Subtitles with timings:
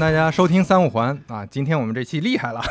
[0.00, 1.44] 欢迎大家收听三五环啊！
[1.44, 2.62] 今天我们这期厉害了，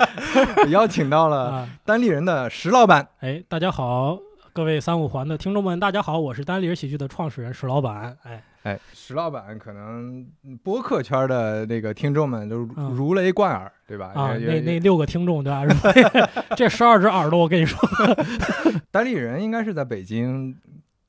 [0.72, 3.06] 邀请到了啊，单立人的石老板。
[3.20, 4.18] 哎，大家好，
[4.54, 8.16] 各位三五环的听众们，大家好，我是单立人喜剧的创始人石老板。
[8.22, 10.26] 哎，哎，石老板可能
[10.64, 14.10] 播客圈的那个听众们都嗯如雷贯耳，对吧？
[14.14, 15.66] 啊，那那六个听众对吧
[16.56, 17.78] 这十二只耳朵，我跟你说，
[18.90, 20.56] 单立人应该是在北京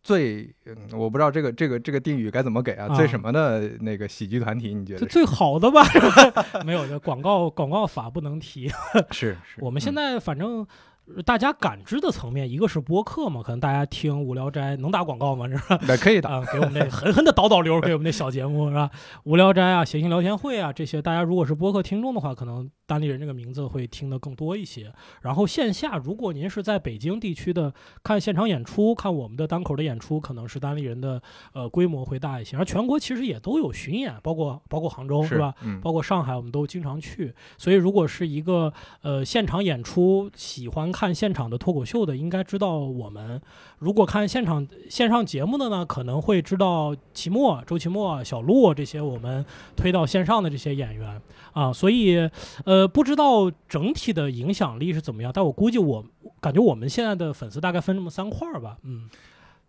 [0.04, 2.88] 最，嗯我不知道这个这个这个定语该怎么给啊？
[2.90, 4.74] 啊最什么的那个喜剧团体？
[4.74, 5.82] 你觉得最好的吧？
[6.66, 8.70] 没有，的广告广告法不能提。
[9.12, 9.58] 是是？
[9.60, 10.68] 我们现在在反正。
[11.06, 15.48] 呃大家感知的层面，一个是播客嘛，可能大家听《无聊斋》能打广告吗？
[15.48, 18.90] 这是那可以的，啊，给我们那狠狠的导导流，给我们那小节目是吧？
[19.24, 24.94] 无聊斋啊，谐星聊天会啊，这些大家如果是播客听众的话，可能单立人这个名字会听得更多一些。
[25.22, 31.22] 然后线下，如果您是在北京地区的看现场演出，看我们的单口的演出，可能是单立人的
[31.54, 32.56] 呃规模会大一些。
[32.56, 35.54] 而全国其实也都有巡演，包括包括杭州是吧？？
[35.64, 37.34] 嗯，包括上海，我们都经常去。
[37.58, 43.38] 所以，如果是一个呃现场演出，喜欢看现场的脱口秀的，应该知道我们；
[43.80, 49.44] 如果看现场线上节目的呢，可能会知道齐墨、周奇墨、小鹿这些我们
[49.76, 51.74] 推到线上的这些演员啊。
[51.74, 52.30] 所以，
[52.66, 56.06] 呃，不知道整体的影响力是怎么样，但我估计我
[56.40, 58.78] 感觉我们现在的粉丝大概分这么三块儿吧。
[58.84, 59.10] 嗯，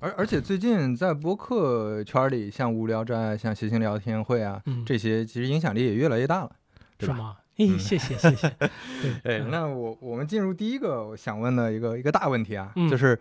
[0.01, 6.51] 而而且最近在播客圈里，像无聊斋、像谐星聊天会啊，嗯这些其实影响力也越来越大了，
[6.99, 7.15] 对吧？
[7.15, 7.37] 是吗？
[7.57, 8.49] 哎，嗯谢谢谢谢。
[8.59, 8.69] 对，
[9.25, 13.19] 哎，嗯那我我们进入第一个我想问的一个一个大问题啊，嗯就是，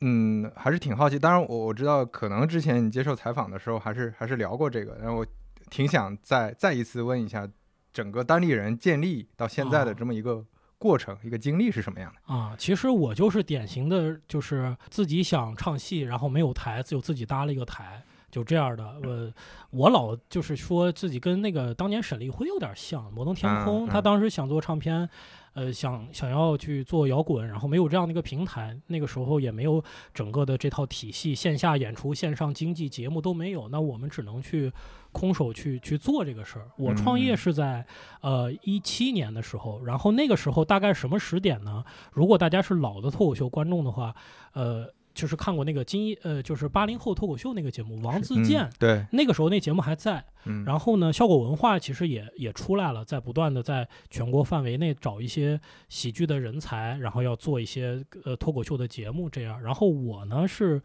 [0.00, 1.18] 嗯，还是挺好奇。
[1.18, 5.26] 当然我，我知道可能之前你接受采访的时候，还是还是聊过这个，然后我
[5.70, 7.48] 挺想再再一次问一下，
[7.92, 10.44] 整个单立人建立到现在的啊这么一个
[10.78, 12.34] 过程、一个经历是什么样的？
[12.34, 18.02] 啊，其实我就是典型的，就是自己想唱戏，然后没有台，就自己搭了一个台，
[18.32, 18.96] 就这样的。
[19.04, 19.32] 我
[19.70, 25.08] 我老就是说自己跟那个当年沈立辉有点像，摩登天空，他当时想做唱片，
[25.52, 34.72] 呃，想想要去做摇滚，然后没有这样的一个平台，那个时候也没有整个的这套体系，线下演出、线上经济节目都没有，那我们只能去
[35.12, 36.66] 空手去去做这个事儿。
[36.78, 37.84] 我创业嗯是在
[38.22, 41.84] 呃一七年的时候，然后那个时候大概什么时点呢？
[42.12, 44.14] 如果大家是老的脱口秀观众的话，
[44.54, 48.62] 呃，就是看过那个金一呃，就是八零后脱口秀那个节目，王自健。
[48.62, 59.62] 嗯、对，那个时候那节目还在，嗯，然后呢，效果文化其实也也出来了，在不断的在全国范围内找一些喜剧的人才，然后要做一些呃脱口秀的节目这样。
[59.62, 60.82] 然后我呢是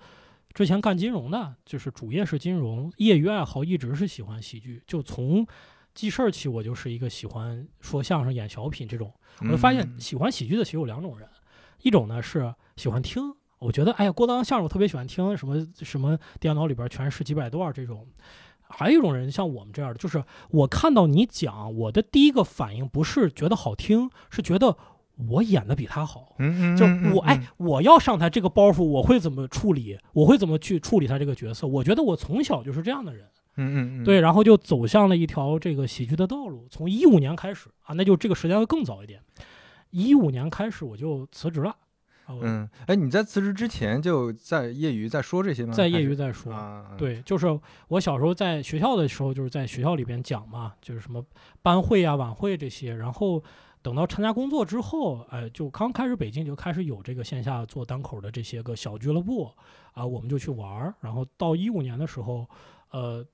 [0.54, 5.46] 之前干金融的，就是主业是金融，业余爱好一直是喜欢喜剧，就从
[5.94, 9.12] 记事儿起，我就是一个喜欢说相声、演小品这种。
[9.40, 11.30] 我就发现嗯喜欢喜剧的其实有两种人，
[11.84, 18.08] 一种呢是喜欢听，我觉得哎呀郭德纲相声我特别喜欢听，什么什么电脑里边全是几百段这种。
[18.70, 24.76] 还有一种人像我们这样的，就是我看到你讲，我的第一个反应不是觉得好听，是觉得
[25.30, 26.36] 我演的比他好。
[26.40, 29.98] 嗯嗯，就嗯我哎，，我要上台这个包袱，我会怎么处理？
[30.12, 31.66] 我会怎么去处理他这个角色？
[31.66, 33.26] 我觉得我从小就是这样的人。
[33.56, 36.68] 嗯嗯嗯，对，然后就走向了一条这个喜剧的道路。
[36.70, 39.22] 从一五年开始啊，那就这个时间会更早一点。
[39.90, 41.74] 一五年开始我就辞职了，
[42.30, 45.74] 嗯，哎，你在辞职之前就在业余在说这些吗？
[45.74, 46.52] 在业余在说。
[46.52, 47.48] 啊，对，就是
[47.88, 51.24] 我小时候在学校的时候，就是在学校里边讲嘛，就是什么
[51.62, 52.94] 班会啊、晚会这些。
[52.96, 53.42] 然后
[53.82, 59.50] 等到参加工作之后，哎，就刚开始北京就开始有这个线下做单口的这些个小俱乐部
[59.94, 60.94] 啊，我们就去玩儿。
[61.00, 62.46] 然后到一五年的时候，
[62.92, 63.26] 呃，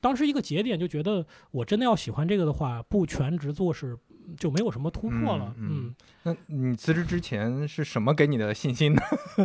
[0.00, 3.96] 当时一个节点就觉得，我真的要喜欢这个的话，不全职做是
[4.36, 5.54] 就没有什么突破了。
[5.58, 9.02] 嗯那你辞职之前是什么给你的信心呢？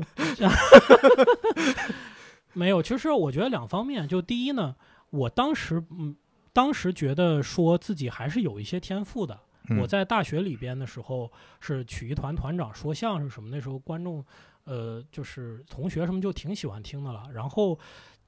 [2.54, 4.08] 没有，其实我觉得两方面。
[4.08, 4.76] 就第一呢，
[5.10, 6.16] 我当时嗯，
[6.54, 9.40] 当时觉得说自己还是有一些天赋的。
[9.80, 14.24] 我嗯在大学里边的时候是曲艺团团长，说相声什么，那时候观众
[14.68, 17.24] 呃就是同学什么就挺喜欢听的了。
[17.34, 17.80] 然后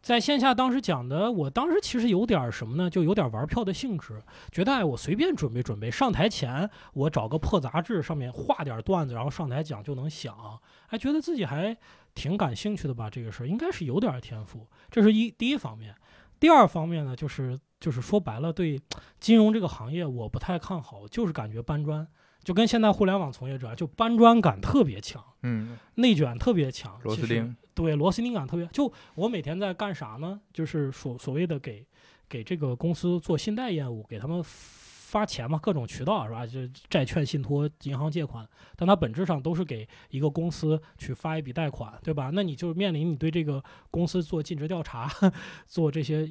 [0.02, 11.78] 在线下当时讲的，我当时其实有点什么呢，就有点玩票的性质，觉得哎我随便准备准备，上台前我找个破杂志上面画点段子，然后上台讲就能想，哎觉得自己还
[12.16, 15.94] 挺感兴趣的吧，这个事儿应该是有点天赋，这是一第一方面。
[16.40, 18.82] 第二方面呢，就是就是说白了，对
[19.20, 22.08] 金融这个行业我不太看好，就是感觉搬砖，
[22.44, 28.66] 就跟现在互联网从业者就搬砖感特别强，嗯，内卷特别强，螺丝钉，对螺丝钉感特别。
[28.68, 30.40] 就我每天在干啥呢？
[30.54, 31.86] 就是所所谓的给
[32.28, 36.46] 给这个公司做信贷业务，给他们发钱嘛，各种渠道是吧？
[36.46, 42.30] 就债券、信托、银行借款，但它本质上都是给一个公司去发一笔贷款，对吧？
[42.34, 45.12] 那你就面临你对这个公司做尽职调查，
[45.68, 46.30] 做这些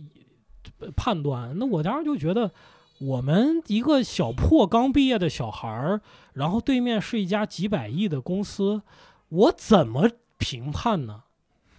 [0.79, 1.57] 呃判断。
[1.59, 2.53] 那我当时就觉得，
[3.01, 6.01] 我们一个小破刚毕业的小孩儿，
[6.35, 8.83] 然后对面是一家几百亿的公司，
[9.29, 11.23] 我怎么评判呢？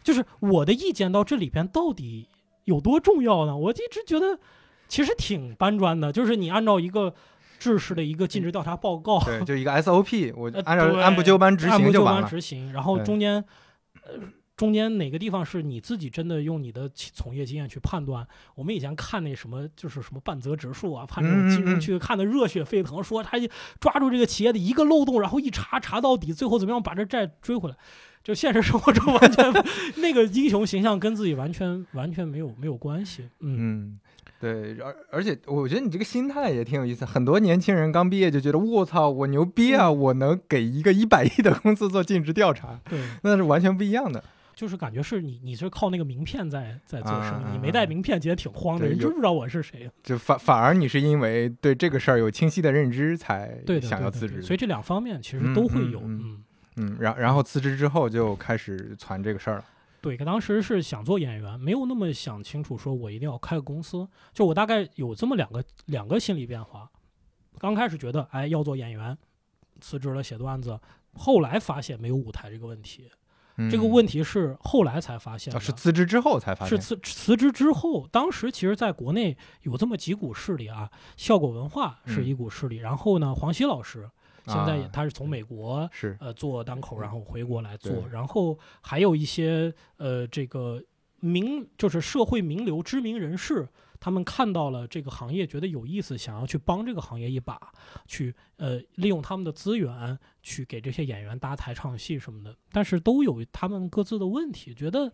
[0.03, 2.27] 就是我的意见到这里边到底
[2.63, 3.55] 有多重要呢？
[3.55, 4.39] 我一直觉得
[4.87, 7.13] 其实挺搬砖的，就是你按照一个
[7.59, 12.25] 制式的一个尽职调查报告，对，就一个 SOP，我呃按照按部就班执行按部就班。
[12.25, 13.43] 执行，然后中间，
[14.03, 14.13] 呃，
[14.59, 18.27] 中间哪个地方是你自己真的用你的从业经验去判断？
[18.55, 23.37] 我们以前看那什么，就是什么半泽直树啊，判这种金融去看的热血沸腾，说他
[23.79, 27.77] 抓住这个企业的一个漏洞，然后一查查到底，最后怎么样把这债追回来？
[28.21, 29.45] 就现实生活中完全
[30.03, 33.29] 那个英雄形象跟自己完全完全没有没有关系。
[33.39, 33.99] 嗯，嗯，
[34.41, 37.05] 对，而而且我觉得你这个心态也挺有意思。
[37.05, 44.21] 很多年轻人刚毕业就觉得我操，我牛逼啊，我能给一个一百亿的公司做尽职调查，对，那是完全不一样的。
[44.59, 49.89] 就是感觉是你你是靠那个名片在在做生意，啊你没带名片，其实挺慌的，对有人知不知道我是谁？
[50.03, 56.01] 就反反而你是因为对这个事儿有清晰的认知才想要辞职，对所以这两方面其实都会有。
[56.01, 56.43] 嗯嗯
[56.75, 59.65] 嗯，嗯，然然后辞职之后就开始传这个事儿了。
[60.01, 64.05] 对，当时是想做演员，没有那么想清楚，说我一定要开个公司。
[64.33, 66.91] 就我大概有这么两个两个心理变化。
[67.59, 69.17] 刚开始觉得，哎，要做演员，
[69.79, 70.77] 辞职了写段子。
[71.13, 73.09] 后来发现没有舞台这个问题，
[73.69, 73.89] 这个嗯。
[73.89, 75.57] 问题是后来才发现的。
[75.57, 82.25] 哦是辞职之后才发现是现，辞辞职之后，当时其实在国内有这么几股势力啊，效果文化是嗯。
[82.25, 84.09] 一股势力，然后呢，黄西老师
[84.45, 90.81] 现在他是从美国是呃做单口，然后回国来做，然后还有一些呃这个
[91.19, 93.67] 名就是社会名流、知名人士，
[93.99, 97.59] 他们看到了这个行业，觉得有意思，想要去帮这个行业一把，
[98.07, 105.11] 去呃利用他们的资源去给这些演员搭台唱戏什么的，但是都有他们各自的问题，觉得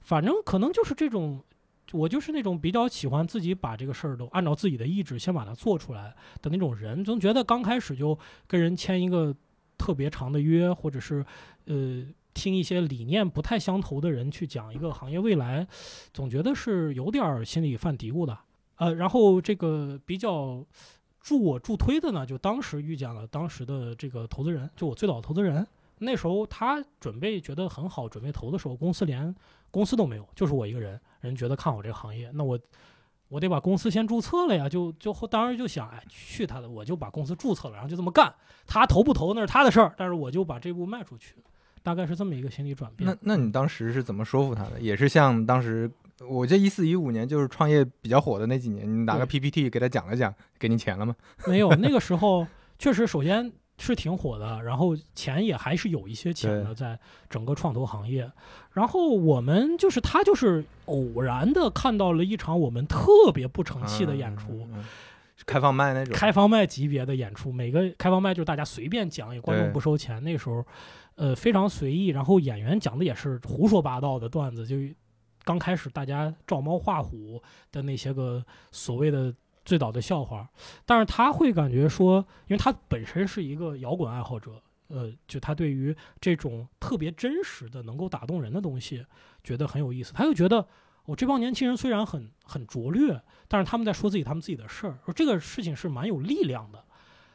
[0.00, 1.44] 反正可能就是这种。
[1.92, 8.16] 我就是那种比较喜欢自己把这个事儿都按照自己的意志先把它做出来的那种人，总觉得刚开始就
[8.46, 9.34] 跟人签一个
[9.76, 11.26] 特别长的约，或者是
[11.64, 15.66] 呃听一些理念不太相投的人去讲一个行业未来，
[16.12, 18.38] 总觉得是有点儿心里犯嘀咕的。
[18.76, 20.64] 呃，然后这个比较
[21.20, 25.66] 助我助推的呢，就当时遇见了当时的这个投资人，就我最早的投资人。
[25.98, 29.34] 那时候他准备觉得很好，准备投的时候，公司连
[29.70, 32.58] 公司都没有，就是我一个人，人觉得看好这个行业，那我
[33.28, 38.34] 我得把公司先注册了呀，就就后当时就想，哎，去他的，我就把公司注册了，然后就这么干，
[38.66, 41.34] 他投不投那是他的事儿，但是我就把这步迈出去，
[41.82, 43.08] 大概是这么一个心理转变。
[43.08, 44.80] 那那你当时是怎么说服他的？
[44.80, 45.90] 也是像当时，
[46.28, 51.14] 我记得一四一五年就是创业比较火的那几年，你拿个 PPT 给他讲了讲，给你钱了吗？
[51.46, 52.46] 没有，那个时候
[52.78, 56.98] 确实，首先是挺火的，然后钱也还是有一些钱的，在
[57.28, 58.30] 整个创投行业。
[58.72, 64.84] 然后我们就是他就是偶然的看到了一场我们特别不成器的演出，嗯，嗯嗯
[65.46, 66.14] 开放麦那种。
[66.14, 70.22] 开放麦级别的演出，每个开放麦就是大家随便讲，也观众不收钱。
[70.22, 70.64] 那时候，
[71.20, 74.76] 呃，非常随意，然后演员讲的也是胡说八道的段子，就
[75.44, 80.48] 刚开始大家照猫画虎的那些个所谓的最早的笑话，
[80.86, 89.04] 但是他会感觉说，因为他本身是一个摇滚爱好者，呃，就他对于这种特别真实的、能够打动人的东西，
[89.44, 90.14] 觉得很有意思。
[90.14, 90.66] 他就觉得，
[91.04, 96.82] 我、这帮年轻人虽然很很拙劣，但是他们在说自己他们自己的事儿，说这个事情是蛮有力量的。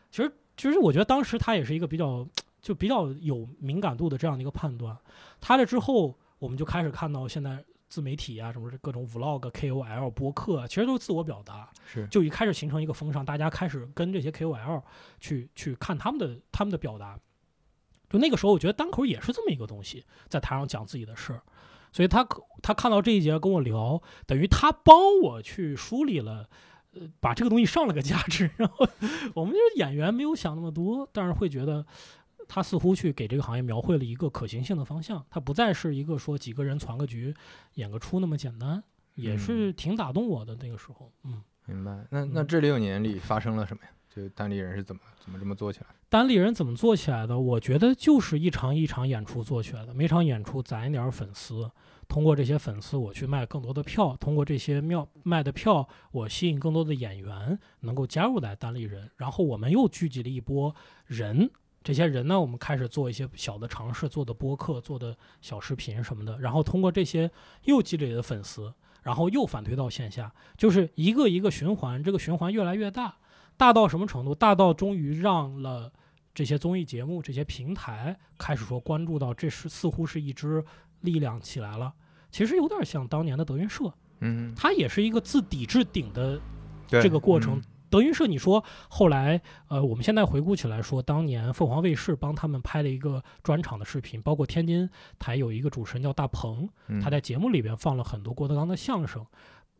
[0.09, 2.27] 其实，其实我觉得当时他也是一个比较
[2.65, 4.97] 就比较有敏感度的这样的一个判断。
[5.39, 14.81] 他这之后，我们就开始看到现在自媒体啊，什么各种 vlog、KOL、播客啊，其实都是自我表达，是就一开始形成一个风尚，大家开始跟这些 KOL
[15.19, 17.19] 去去看他们的他们的表达。
[18.09, 21.43] 就那个时候，我觉得单口也是这么一个东西，在台上讲自己的事儿。
[21.91, 22.27] 所以他
[22.63, 26.49] 他看到这一节跟我聊，等于他帮我去梳理了，
[26.93, 28.49] 呃，把这个东西上了个价值。
[28.57, 28.87] 然后
[29.35, 31.85] 我们就是演员没有想那么多，但是会觉得
[32.47, 35.25] 他似乎去给这个行业描绘了一个可行性的方向。
[35.29, 37.33] 他不再是一个说几个人攒个局、
[37.75, 38.83] 演个出那么简单，
[39.15, 41.11] 也是挺打动我的那个时候。
[41.23, 42.05] 嗯，明白。
[42.09, 43.89] 那那嗯这六年里发生了什么呀？
[44.13, 45.87] 就单立人是怎么怎么这么做起来？
[46.07, 47.37] 单立人怎么做起来的？
[47.37, 51.69] 我觉得就是一场一场演出做起来的，每场演出攒一点儿粉丝，
[52.07, 60.73] 通过这些粉丝我去卖更多的票，通过这些庙卖的票，我吸引更多的演员能够加入来单立人，然后我们又聚集了一波
[61.07, 61.51] 人。
[61.85, 67.29] 这些人呢，我们开始做一些小的尝试，做的播客，做的小视频什么的，然后通过这些
[67.65, 68.73] 又积累的粉丝，
[69.03, 73.15] 然后又反推到线下，就是一个一个循环，这个循环越来越大，
[73.55, 74.33] 大到什么程度？
[74.33, 75.93] 大到终于让了
[76.33, 80.65] 这些综艺节目、这些平台开始说关注到，这是似乎是一支
[81.01, 81.93] 力量起来了。
[82.31, 86.41] 其实有点像当年的德云社，嗯，它也是一个自底至顶的
[86.87, 87.63] 这个过程嗯
[87.95, 99.25] 德云社，你说后来，呃，我们现在回顾起来说，当年凤凰卫视帮他们拍了一个专场的视频，包括天津台有一个主持人叫大鹏，嗯他在节目里边放了很多郭德纲的相声，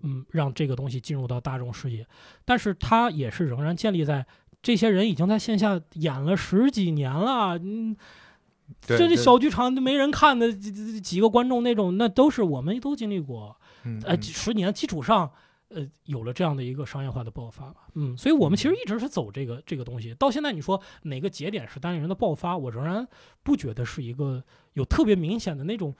[0.04, 2.08] 嗯，让这个东西进入到大众视野。
[2.46, 4.26] 但是他也是仍然建立在
[4.64, 7.98] 这些人已经在线下演了十几年了，嗯，
[8.80, 13.58] 这这小剧场就没人看的几几几个观众那种，那都是我们都经历过。
[14.06, 15.32] 呃，十年基础上，
[15.76, 17.88] 呃，有了这样的一个商业化的爆发吧。
[17.96, 20.14] 嗯，所以我们其实一直是走这个这个东西。
[20.16, 23.06] 到现在，你说哪个节点是单立人的爆发，我仍然
[23.44, 25.94] 不觉得是一个有特别明显的那种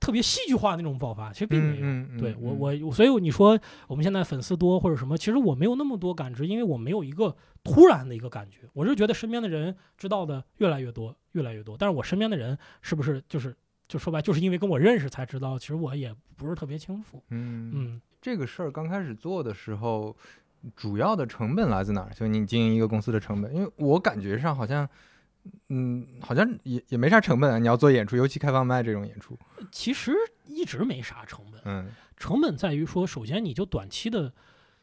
[0.00, 1.82] 特别戏剧化的那种爆发，其实并没有。
[1.86, 8.68] 嗯嗯对我嗯我所以你说我们现在粉丝多或者什么，其实我没有那么多感知，因为我没有一个突然的一个感觉。
[8.72, 11.76] 我是觉得身边的人知道的越来越多，越来越多。
[11.78, 13.56] 但是我身边的人是不是就是
[13.86, 17.22] 就说白，就是因为跟我认识才知道，其实我也不是特别清楚。
[17.28, 20.16] 嗯嗯，这个事儿刚开始做的时候，
[20.76, 22.10] 主要的成本来自哪儿？
[22.14, 24.88] 就你经营一个公司的成本，因为我感觉上好像，
[25.68, 27.58] 嗯，好像也也没啥成本啊。
[27.58, 29.38] 你要做演出，尤其开放麦这种演出，
[29.72, 30.12] 其实
[30.46, 34.30] 一直没啥成本，嗯成本在于说，首先你就短期的，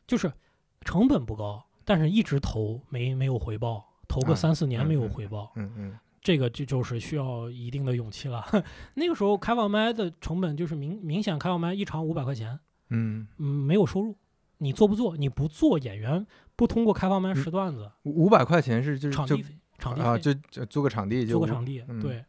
[0.08, 0.34] 就是
[0.82, 8.44] 成本不高，但是一直投没没有回报，投个啊三四年没有嗯嗯回报，嗯嗯这个就就是需要一定的勇气了。
[8.96, 14.16] 那个时候开放麦的成本就是明明显开放麦一场五百块钱，嗯，嗯，没有收入。
[14.60, 15.16] 你做不做？
[15.16, 16.26] 你不做演员
[16.56, 22.26] 不通过开放麦嗯试段子，五五百块钱是就是场地费，场地，啊，就就租个场地就五租个场地，嗯对，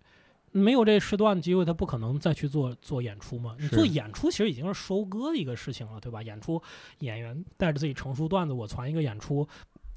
[0.52, 3.56] 没有这试段的机会，他不可能再去做做演出嘛。
[3.58, 6.22] 你做演出其实已经是收割的一个事情了，对吧？
[6.22, 6.62] 演出
[6.98, 9.48] 演员带着自己成熟段子，我传一个演出，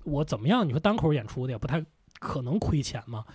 [0.06, 0.66] 我怎么样？
[0.66, 1.84] 你说单口演出的也不太
[2.20, 3.26] 可能亏钱嘛。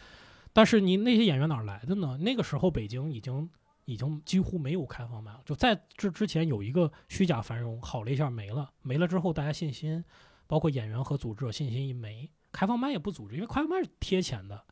[0.54, 2.16] 但是你那些演员哪来的呢？
[2.23, 3.47] 那个时候北京已经
[3.87, 10.05] 已经几乎没有开放麦了，就在这之前有一个虚假繁荣，好了一下没了，没了之后大家信心，
[10.47, 14.64] 包括演员和组织者信心一没，开放麦也不组织，因为开放麦是贴钱的。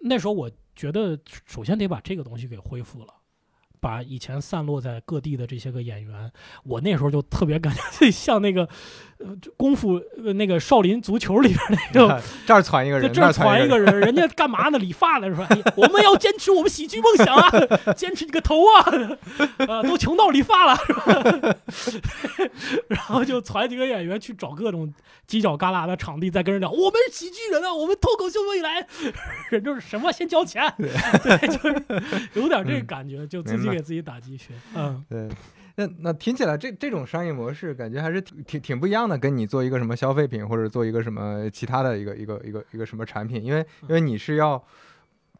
[0.00, 3.14] 那时候我觉得，首先得把这个东西给恢复了，
[3.78, 6.32] 把以前散落在各地的这些个演员，
[6.64, 8.68] 我那时候就特别感觉自己像那个，
[9.56, 11.60] 功夫呃那个少林足球里边
[11.94, 14.78] 那个， 这儿传一个人，这儿传一个人，人家干嘛呢？
[14.78, 17.50] 理发的说，哎， 我们要坚持我们喜剧梦想啊，
[17.96, 18.92] 坚持你个头啊！
[19.58, 20.76] 呃，都穷到理发了，
[21.70, 22.04] 是吧？
[22.88, 24.92] 然后就传几个演员去找各种
[25.28, 28.86] 犄角旮旯的场地，再跟人聊，我们是喜剧人啊，我们脱口秀未来，
[29.50, 31.82] 人就是什么先交钱，对，就是
[32.34, 35.04] 有点这个感觉，就自己给自己打鸡血，嗯。
[35.08, 35.28] 对。
[35.76, 44.62] 那那听起来这这种商业模式感觉还是挺挺挺不一样的，跟你做一个什么消费品或者做一个什么其他的一个一个一个一个什么产品，因为因为你是要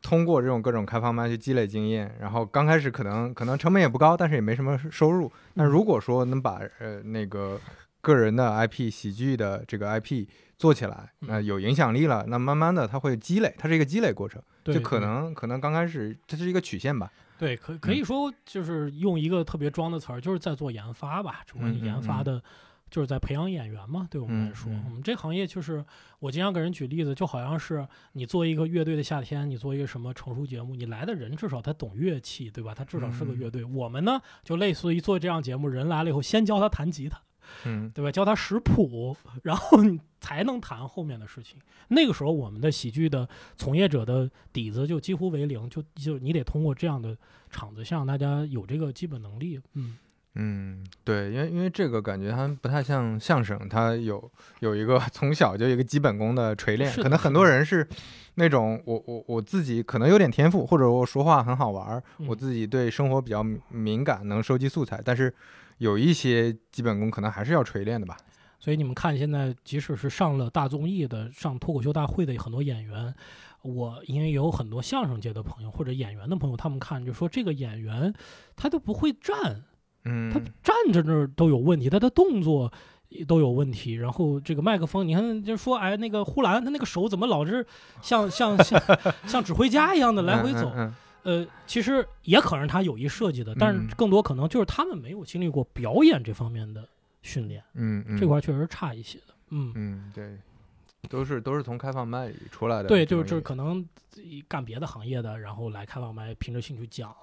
[0.00, 5.30] 通过这种各种开放麦去积累经验，然后刚开始可能可能成本也不高，但是也没什么收入。
[5.54, 7.60] 那如果说能把呃那个
[8.00, 10.26] 个人的 IP 喜剧的这个 IP
[10.58, 17.12] 做起来，那有影响力了，那慢慢的它会积累，它是一个积累过程，对就可能可能刚开始这是一个曲线吧。
[17.42, 21.40] 对，可可以说就是用一个特别装的词儿，就是在做研发吧。
[21.44, 22.40] 只不过你研发的，
[22.88, 24.06] 就是在培养演员嘛。
[24.08, 25.84] 对我们来说，我们这行业就是
[26.20, 32.72] 我经常给人举例子，就好像是你做一个乐队的夏天，你做一个什么成熟节目，你来的人至少他懂乐器，对吧？
[32.72, 33.64] 他至少是个嗯乐队。
[33.64, 37.20] 我们呢，就类似于做这样节目，人来了以后，先教他弹吉他，
[37.64, 38.10] 嗯对吧？
[38.10, 41.58] 教他识谱，然后你才能谈后面的事情。
[41.88, 47.16] 那个时候，我们的喜剧的从业者的底子就几乎为零，就就你得通过这样的
[47.50, 49.60] 场子，让大家有这个基本能力。
[49.74, 49.98] 嗯，
[50.34, 54.30] 嗯，对，因为因为这个感觉它不太像相声，它有
[54.60, 57.86] 有一个从小就有一个基本功的锤炼，可能很多人是
[58.36, 65.34] 那种我我我自己可能有点天赋，或者我说话很好玩儿，我嗯自己对生活比较敏敏感，能收集素材，但是
[65.82, 68.16] 有一些基本功可能还是要锤炼的吧。
[68.60, 73.12] 所以你们看，现在即使是上了大综艺的、上脱口秀大会的很多演员，
[73.62, 78.14] 我因为有很多相声界的朋友或者演员的朋友，他们看就说这个演员
[78.54, 79.64] 他都不会站，
[80.04, 82.72] 嗯他站着那儿都有问题，他的动作
[83.26, 83.94] 都有问题。
[83.94, 87.66] 然后这个麦克风，你看就说，哎，那个呼兰他那个手怎么老是
[88.00, 88.80] 像像像
[89.26, 90.70] 像指挥家一样的来回走？
[90.76, 96.88] 嗯呃，其实也可能他有意设计的，但嗯是更多可能就是他们没有经历过表演这方面的
[97.22, 99.34] 训练，嗯嗯，这块儿确实差一些的。
[99.50, 100.36] 嗯，嗯对，
[101.08, 103.86] 都是都是从开放麦里出来的对，就是就是可能
[104.48, 107.14] 干别的行业的，然后来开放麦，凭着兴趣讲，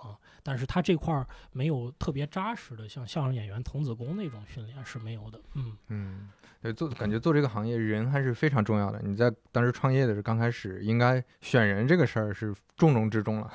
[0.43, 5.41] 但是他这块儿没有特别扎实的，像相声演员童子功那种训练是没有的。
[5.55, 6.29] 嗯，嗯，
[6.61, 9.01] 对，做感觉做这个行业人还是非常重要的。
[9.03, 13.51] 你在当时创业的时候，刚开始应该选人这个事儿是重中之重了。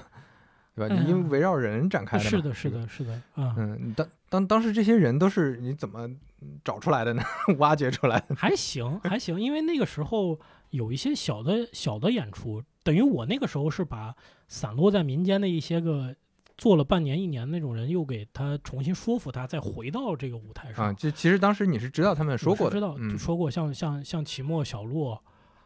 [0.75, 0.95] 对吧？
[0.95, 2.31] 嗯你因为围绕人展开的嘛。
[2.31, 2.71] 是的，是。
[2.71, 6.11] 的，是的，啊，嗯，当当当时这些人都是你怎么
[6.64, 7.23] 找出来的呢？
[7.59, 8.35] 挖掘出来的？
[8.35, 10.38] 还行，还行，因为那个时候
[10.71, 14.14] 有一些小的小的演出，等于我那个时候是把
[14.49, 16.14] 散落在民间的一些个
[16.59, 20.87] 做了半年一年那种人，又给他重新说服他，再回到这个舞台上。
[20.87, 25.23] 啊，就其实当时你是知道他们说过的，知道，说过像像像齐墨、小洛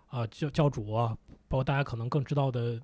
[0.08, 1.16] 啊、教教主啊，
[1.48, 2.78] 包括大家可能更知道的。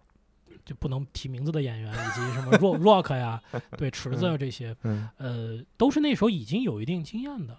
[0.65, 3.41] 就不能提名字的演员，以及什么 rock rock 呀，
[3.77, 7.57] 对池子啊这些，嗯呃，都是那时候已经有一定经验的。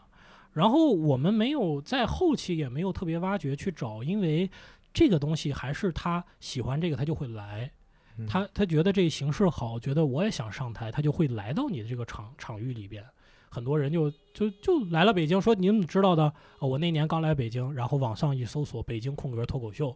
[0.53, 4.49] 然后我们没有在后期也没有特别挖掘去找，因为
[4.93, 7.69] 这个东西还是他喜欢这个，他就会来。
[8.17, 13.03] 嗯他他觉得这形式好，觉得我也想上台，他就会来到你的这个场场域里边。
[13.49, 16.33] 很多人就就就来了北京，说你怎么知道的？
[16.59, 19.93] 哦，我那年刚来北京，然后网上一搜索“北京空格脱口秀”，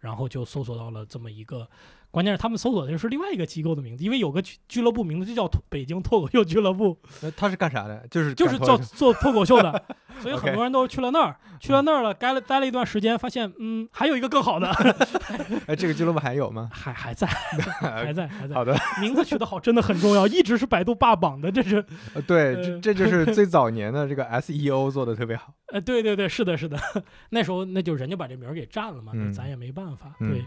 [0.00, 1.66] 然后就搜索到了这么一个。
[2.12, 8.06] 关键是他们搜索的是另外一个机构的名字，因为有个俱俱乐部名字就叫北京脱口秀俱乐部，那他是干啥的？
[8.10, 9.82] 就是就是做做脱口秀的，
[10.20, 14.68] 所以很多人都去了那儿，去了那儿了，待了待了一段时间，发现嗯，还有一个更好的，
[15.66, 16.68] 哎，这个俱乐部还有吗？
[16.70, 17.26] 还还在，
[17.80, 18.54] 还在，还在。
[18.54, 25.54] 好的，名字取得好真的很重要，一直是百度霸榜的，这是呃对，这就是最早年的这个 SEO 做的特别好。
[25.68, 26.78] 呃，对对对，是的，是的，
[27.30, 30.44] 那时候那就人家把这名儿给占了嘛，那嗯咱也没办法，嗯对，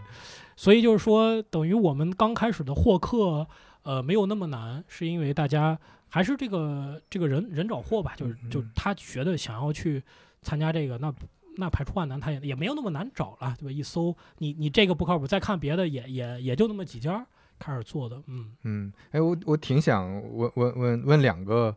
[0.56, 3.48] 所以就是说，等于我们刚开始的获客，
[3.84, 10.02] 呃，没有那么难，是因为大家还是这个这个人人找货吧，就是就嗯他觉得想要去
[10.42, 11.14] 参加这个，那
[11.58, 13.72] 那排除万难，他也也没有那么难找了，对吧？
[13.72, 17.26] 一搜你你这个不靠谱，再看别的也也也就那么几家儿
[17.60, 21.76] 开始做的，嗯嗯，哎，我我挺想问问问问两个，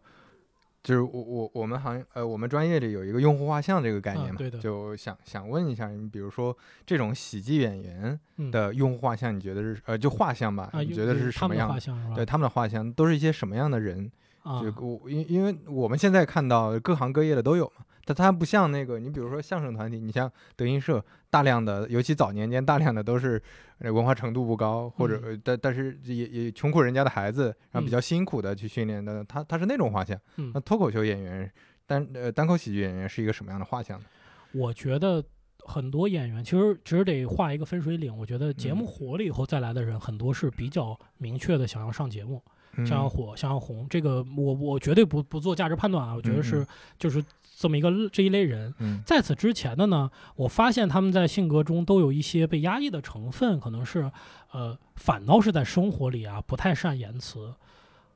[0.88, 10.70] 就是我我我们行呃我们专业里有一个用户画像这个概念嘛，啊对的就想想问一下，你比如说这种喜剧演员嗯的用户画像，你觉得是呃就画像吧？
[10.72, 11.68] 啊，你觉得是什么样？
[12.14, 14.10] 对他们的画像都是一些什么样的人？
[14.42, 23.40] 啊，就我因因为我们现在看到各行各业的都有嘛，但它不像那个你比如说相声团体，你像德云社，大量的尤其早年间大量的都是
[23.80, 30.18] 呃文化程度不高，或者、但但是也也穷苦人家的孩子，然后比嗯较辛苦的去训练的，他他是那种画像。
[30.36, 31.52] 嗯那脱口秀演员
[31.86, 34.06] 单呃单口喜剧演员是一个什么样的画像呢？
[34.52, 35.22] 我觉得
[35.58, 38.16] 很多演员其实其实得画一个分水岭。
[38.16, 42.42] 我觉得节目嗯火了以后再来的人，很多是比较明确的想要上节目，
[42.78, 43.86] 嗯想要火，想要红。
[43.90, 46.66] 这个我我绝对不不做价值判断啊，我觉得是嗯
[46.98, 47.22] 就是
[47.58, 48.72] 这么一个这一类人。
[48.78, 54.10] 嗯在此之前的呢，我发现他们在性格中都有一些被压抑的成分，可能是
[54.52, 57.52] 呃，反倒是在生活里啊不太善言辞，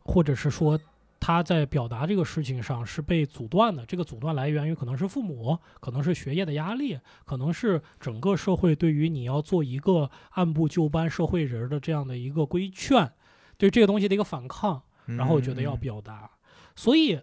[0.05, 0.79] 或者是说
[1.19, 3.85] 他在表达这个事情上是被阻断的。
[3.85, 13.11] 这个阻断来源于可能是父母，可能是学业的压力，可能是整个社会对于你要做一个按部就班社会人儿的这样的一个规劝，
[13.57, 14.83] 对这个东西的一个反抗。
[15.05, 16.31] 然后我觉得要嗯表达，
[16.77, 17.21] 所以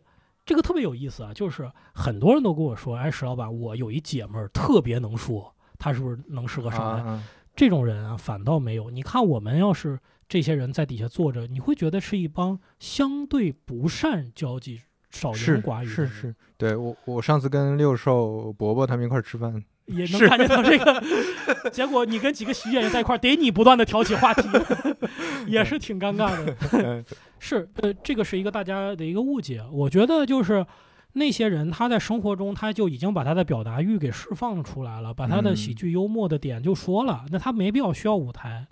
[0.50, 7.04] 这个特别有意思啊，就是很多人都跟我说，哎，石老板，我有一姐们儿特别能说，她是不是能适合上来？
[7.04, 7.24] 啊啊
[7.56, 8.90] 这种人啊，反倒没有。
[8.90, 14.82] 你看我们要是这些人在底下坐着，你会觉得是一帮相对不善交际、
[15.12, 21.70] 少言寡语的人，是是，对我我上次跟六兽伯伯他们一块儿吃饭，也能是看见到这个。
[21.70, 24.50] 结果你跟几个喜剧演员在一块儿，得你不断的挑起话题，
[25.46, 27.06] 也是挺尴尬的。
[27.40, 29.64] 嗯是，呃，这个是一个大家的一个误解。
[29.72, 30.66] 我觉得就是
[31.14, 38.68] 那些人他在生活中他就已经把他的表达欲给释放出来了，把他的喜嗯剧幽默的点就说了，那他没必要需要舞台。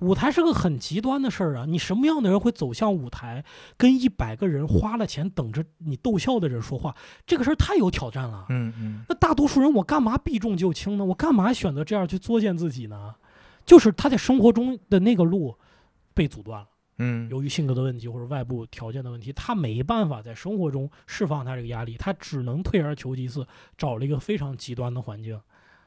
[0.00, 1.66] 舞台是个很极端的事儿啊！
[1.68, 3.44] 你什么样的人会走向舞台，
[3.76, 6.96] 跟一百个人花了钱等着你逗笑的人说话？
[7.26, 8.46] 这个事儿太有挑战了。
[8.48, 11.04] 嗯嗯那大多数人，我干嘛避重就轻呢？
[11.04, 13.14] 我干嘛选择这样去作践自己呢？
[13.66, 15.54] 就是他在生活中的那个路
[16.14, 16.66] 被阻断了。
[17.02, 23.46] 嗯由于性格的问题或者外部条件的问题，他没办法在生活中释放他这个压力，他只能退而求其次，
[23.78, 25.40] 找了一个非常极端的环境，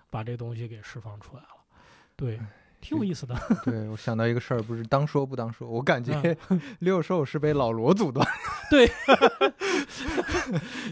[0.10, 1.50] 把这个东西给释放出来了。
[2.16, 2.40] 对，
[2.84, 3.34] 挺有意思的。
[3.64, 6.14] 对，我想到一个事儿，不是当说不当说，我感觉
[6.50, 8.28] 嗯 六兽是被老罗阻断。
[8.70, 8.92] 对，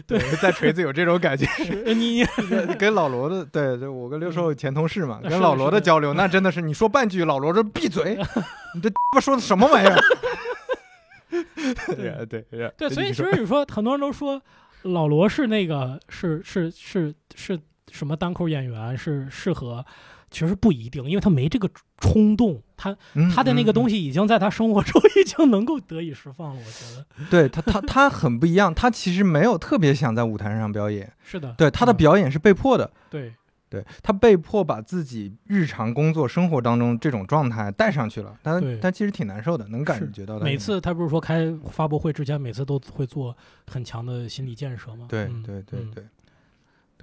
[0.06, 2.24] 对，在锤子有这种感觉，是呃你
[2.78, 8.16] 跟老罗的，对对，我跟六兽前同事嘛，嗯跟老罗的的交流，那真的是你说半句，老罗就闭嘴，
[8.74, 10.00] 你这他妈说的什么玩意儿？
[11.86, 14.40] 对对对对，所以你说其实你说很多人都说
[14.82, 17.58] 老罗是那个是是是是
[17.90, 19.84] 什么单口演员是适合。
[20.32, 26.60] 其实不一定，因为他没这个冲动，他嗯他的那个东西，已经在他生活中已经能够得以释放了。
[26.60, 27.06] 我觉得。
[27.30, 31.54] 对他他他很不一样，他其实没有特别想在舞台上表演，是的。
[31.56, 31.96] 对他的嗯。
[31.96, 33.34] 表演是被迫的，对。
[33.70, 38.76] 对他被迫把自己日常工作生活当中这种状态带上去了，他对。
[38.78, 40.44] 他其实挺难受的，能感觉到的。
[40.44, 43.34] 每次他不是说开发布会之前，每次都会做
[43.68, 45.06] 很强的心理建设吗？
[45.08, 46.04] 对对对对，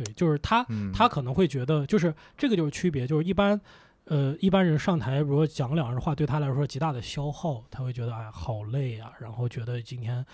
[0.02, 3.60] 对，就是他嗯，他可能会觉得，就是这个就是区别，就是一般，
[4.06, 10.26] 呃，一般人上台，如果讲两人话，对他来说极大的消耗，他会觉得哎好累啊，然后觉得今天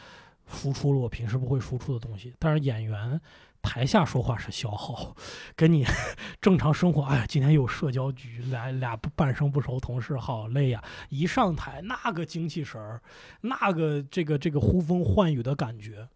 [0.47, 2.35] 输出了我平时不会输出的东西。
[2.37, 3.19] 但是演员
[3.63, 5.15] 台下说话是消耗，
[5.55, 5.83] 跟你
[6.39, 13.01] 正常生活，哎，今天有社交局，来俩不半生不熟同事，好累呀、一上台那个精气神儿，
[13.41, 16.07] 那个这个这个呼风唤雨的感觉，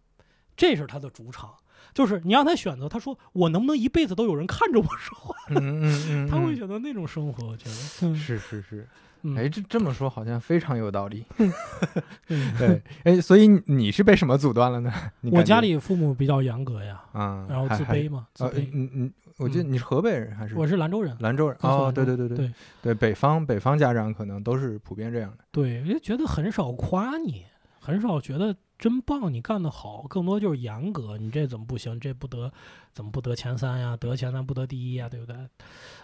[0.56, 1.52] 这是他的主场。
[1.94, 5.34] 就是你让他选择，他说我能不能一辈子都有人看着我说话？
[5.50, 7.74] 嗯嗯嗯， 他会嗯选择那种生活，我觉得。
[8.08, 8.88] 嗯是是是，
[9.22, 11.24] 嗯哎，这这么说好像非常有道理。
[12.28, 14.92] 嗯对，哎，所以你你是被什么阻断了呢？
[15.32, 18.68] 我家里父母比较严格呀，啊，然后自卑嘛，自呃，卑。
[18.72, 21.56] 嗯嗯，我记得你是河北人还是我是兰州人，兰州人？
[21.62, 25.44] 哦，对对对对对，北方北方家长可能都是普遍这样的。
[25.50, 27.44] 对，就觉得很少夸你，
[27.80, 32.00] 很少觉得真棒，你干得好，更多就是严格，你这怎么不行？
[32.00, 32.50] 这不得
[32.94, 33.94] 怎么不得前三呀？
[33.96, 35.06] 得前三不得第一呀？
[35.08, 35.36] 对不对？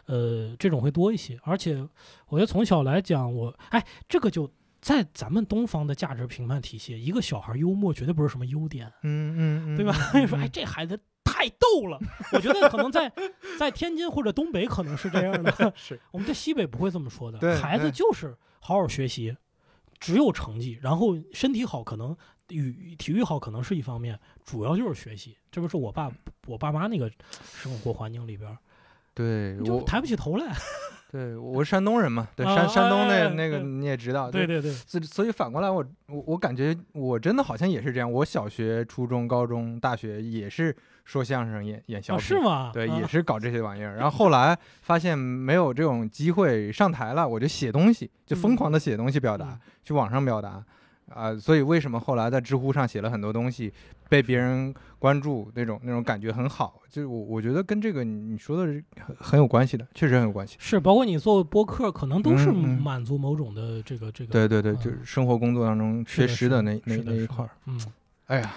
[0.04, 1.40] 呃，这种会多一些。
[1.42, 1.76] 而且
[2.28, 4.48] 我觉得从小来讲，我哎，这个就
[4.82, 8.86] 在咱们东方的价值评判体系，一个小孩幽默绝对不是什么优点。
[9.02, 9.96] 嗯嗯嗯，对吧？
[10.12, 11.98] 嗯 说哎，这孩子太逗了。
[12.32, 13.10] 我觉得可能在
[13.58, 17.56] 在天津或者东北可能是这样的， 是我们在西北不会这么说的。
[17.56, 19.34] 孩子就是好好学习，
[19.98, 22.16] 只有成绩，然后身体好可能
[22.50, 25.36] 与体育好可能是一方面，主要就是学习。
[25.50, 26.10] 这不是我爸
[26.46, 27.10] 我爸妈那个
[27.42, 28.58] 生活环境里边儿，
[29.14, 30.54] 对我就抬不起头来。
[31.08, 38.10] 对我是山东人嘛，对啊山山东哎那那个你也知道，对对对，所以所以反过来我，我我感觉我真的好像也是这样。
[38.10, 42.70] 我小学、初中、高中、大学也是说相声、演演小哦，品，是吗？
[42.74, 43.94] 对，啊也是搞这些玩意儿。
[43.96, 50.62] 然后后来发现没有这种机会上台了，我就写东西，就疯狂的写东西表达，嗯去网上表达。
[51.08, 53.72] 啊、所以为什么后来在知乎上写了很多东西，
[54.08, 56.82] 被别人关注，那种那种感觉很好。
[56.90, 60.56] 就是我我觉得跟这个你你说的是很很有关系的，确实很有关系。
[60.58, 64.32] 是，包括你做播客，可能都是满足某种的这个这个。
[64.32, 67.50] 对对对，嗯就是生活工作当中缺失的那那那一块儿。
[67.66, 67.80] 嗯，
[68.26, 68.54] 哎呀，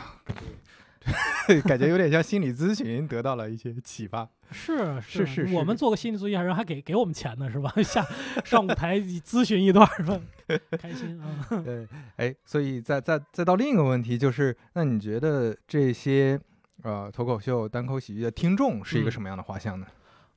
[1.65, 4.27] 感觉有点像心理咨询得到了一些启发。
[4.51, 7.71] 是是是是我们做个心理咨询，人还给给我们钱呢，是吧？
[7.83, 8.05] 下
[8.43, 10.19] 上舞台咨询一段吧？
[10.79, 11.27] 开心啊！
[11.63, 16.39] 对，哎，所以再再再到另一个问题，就是那你觉得这些
[16.81, 19.85] 呃脱口秀、单口喜剧的听众是一个嗯什么样的画像呢？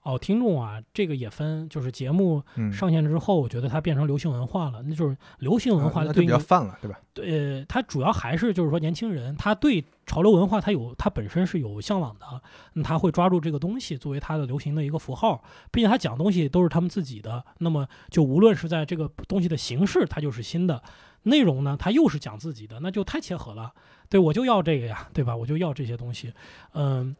[0.02, 6.98] 哦，听众啊，这个也分，就是节目嗯，上线之后，我觉得它变成流行文化了，那就是流行文啊那就比化对应的较泛了，对吧？
[7.14, 12.26] 对，呃，它主要还是就是说年轻人，他对潮流文化他有他本身是有向往的，
[12.72, 20.82] 那他会抓住这个东西作为他的流行的一个符号，并且他讲东西都是他们自己的，那么就无论是在这个东西的形式，它就是新的
[21.22, 23.72] 内容呢，它又是讲自己的，那就太切合了。
[24.08, 25.36] 对我就要这个呀，对吧？
[25.36, 26.32] 我就要这些东西，
[26.72, 27.14] 嗯。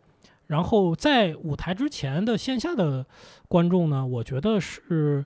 [0.53, 3.07] 然后在舞台之前的线下的
[3.49, 5.25] 观众呢，我觉得是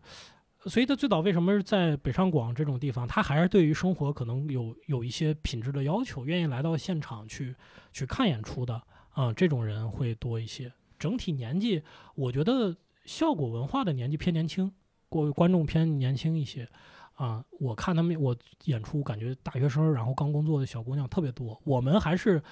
[0.67, 7.57] 所以他最早为什么是在北上广这种地方，他还是对于生活可能有有一些品质的要求，愿意来到现场去
[7.93, 8.81] 去看演出的
[9.15, 10.73] 啊、这种人会多一些。
[10.97, 11.83] 整体年纪，
[12.15, 14.73] 我觉得效果文化的年纪偏年轻，
[15.09, 16.69] 观观众偏年轻一些
[17.16, 17.44] 啊。
[17.59, 21.61] 我看他们我演出，感觉大学生，然后刚工作的小姑娘特别多。
[21.64, 22.42] 我们还是，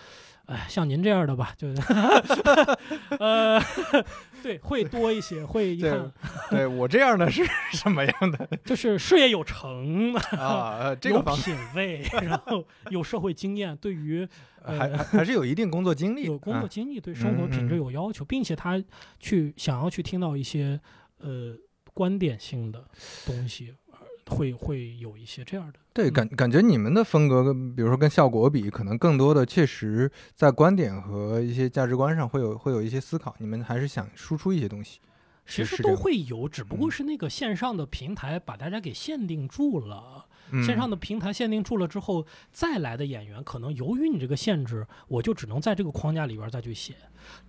[0.46, 1.82] 哎，像您这样的吧，就是，
[3.20, 3.60] 呃，
[4.42, 6.12] 对，会多一些，会一这看
[6.50, 10.78] 对我这样的是什么样的就是事业有成，啊？
[10.80, 14.26] 呃 这有个方品位，然后有社会经验，对于
[14.62, 18.82] 呃还是有一定工作经历，有工作啊经历，对生活品质有要求，并且他
[19.20, 20.80] 去想要去听到一些
[21.18, 21.54] 呃
[21.92, 22.82] 观点性的
[23.26, 23.83] 东西，呃
[24.26, 25.78] 会会有一些这样的。
[25.92, 35.00] 对，嗯感感觉你们的风格跟比如说跟效果比，可能更多的确实在观点和一些价值观上会有会有一些思考，你们还是想输出一些东西。
[35.46, 40.24] 其实都会有，只不过嗯是那个线上的平台把大家给限定住了。
[40.64, 46.94] 线上的的平台限定住了之后，再来的演员可能由于你这个限制，我就只能在这个框架里边再去写。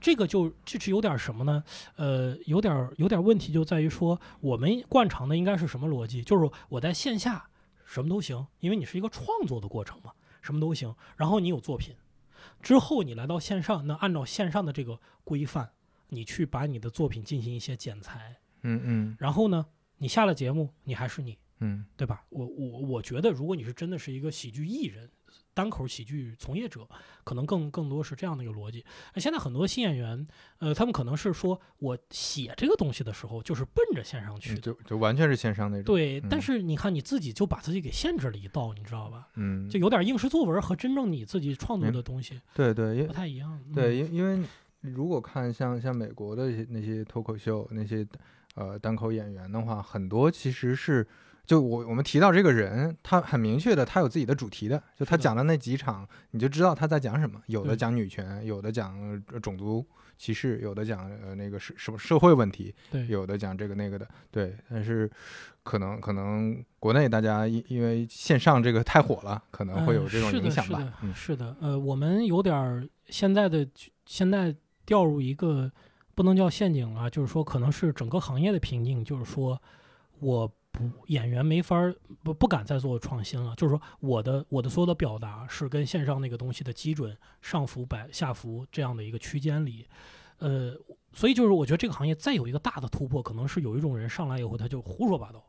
[0.01, 1.63] 这个就这是有点什么呢？
[1.95, 6.23] 呃，有点有点问题就在于说，我们惯常的应该是什么逻辑？
[6.23, 7.47] 就是我在线下
[7.85, 10.95] 什么都行，因为你是一个创作的过程嘛，什么都行。
[11.15, 11.95] 然后你有作品，
[12.63, 15.69] 之后你来到线上，那按照线上的这个规范，
[16.09, 22.25] 你去把你的作品进行一些剪裁，嗯嗯然后呢，你下了节目，你还是你，嗯对吧？
[22.29, 25.09] 我我我觉得，如果你是真的是一个喜剧艺人，
[25.53, 26.85] 单口喜剧从业者，
[27.23, 28.83] 可能更更多是这样的一个逻辑。
[29.13, 30.27] 那现在很多新演员，
[30.59, 34.61] 呃，他们可能是说我写这个东西的时候，就是奔着线上去嗯，的。
[34.61, 39.29] 就就完全是线上那种。，对，但嗯是你看你自己就把自己给限制了一道，你知道吧？
[39.35, 43.57] 嗯，就有点应试作文和真正你自己创作的东西对对，因不太一样。
[43.73, 44.45] 对，嗯，因因为
[44.81, 48.05] 如果看像像美国的那些脱口秀那些
[48.55, 51.07] 呃单口演员的话，很多其实是
[51.45, 57.41] 就我我们提到这个人，他很明确的，他有自己的主题的，就他讲的那几场，你就知道他在讲什么。
[57.47, 59.85] 有的讲女权，有的讲呃种族
[60.17, 64.55] 歧视，有的讲呃那个是什么社会问题，对，有的讲这个那个的，对。
[64.69, 65.09] 但是
[65.61, 70.93] 可能可能国内大家因因为线上这个太火了，可能会有呃这种影响吧是的。
[71.03, 73.67] 嗯是的，呃，我们有点儿现在的
[74.05, 74.55] 现在
[74.85, 75.71] 掉入一个
[76.15, 79.61] 不能叫陷阱啊，就是说可能是整个行业的瓶颈，就是说
[80.19, 89.87] 我不演员没法儿不不敢再做创新了，就是说我的我的所有的表达是跟线上那个东西的基准上浮百下浮这样的一个区间里，
[90.39, 90.75] 呃，
[91.13, 95.43] 所以就是我觉得这个行业再有一个大的突破，可能是有一种人上来以后他就胡说八道，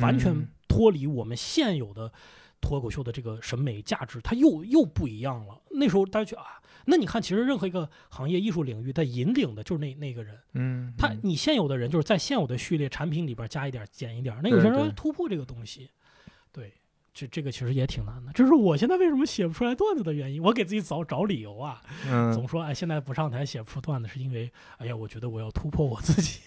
[0.00, 0.48] 完全嗯。
[0.68, 2.12] 脱离我们现有的
[2.60, 5.60] 脱口秀的这个审美价值，他又又不一样了。
[5.70, 15.90] 那时候大家觉得啊，那你看，其实任何一个行业艺术领域，它引领的就是那那个人，嗯，嗯他你现有的人就是在现有的序列产品里边加一点减一点，那有些人突破这个东西，
[16.52, 16.72] 对。
[17.14, 20.40] 这这个其实也挺难的，这是我现在为什么写不出来段子的原因。
[20.40, 26.38] 我给自己找找理由啊，嗯 总说哎，现在不上台写不出段子，是因为哎呀，我觉得我要突破我自己。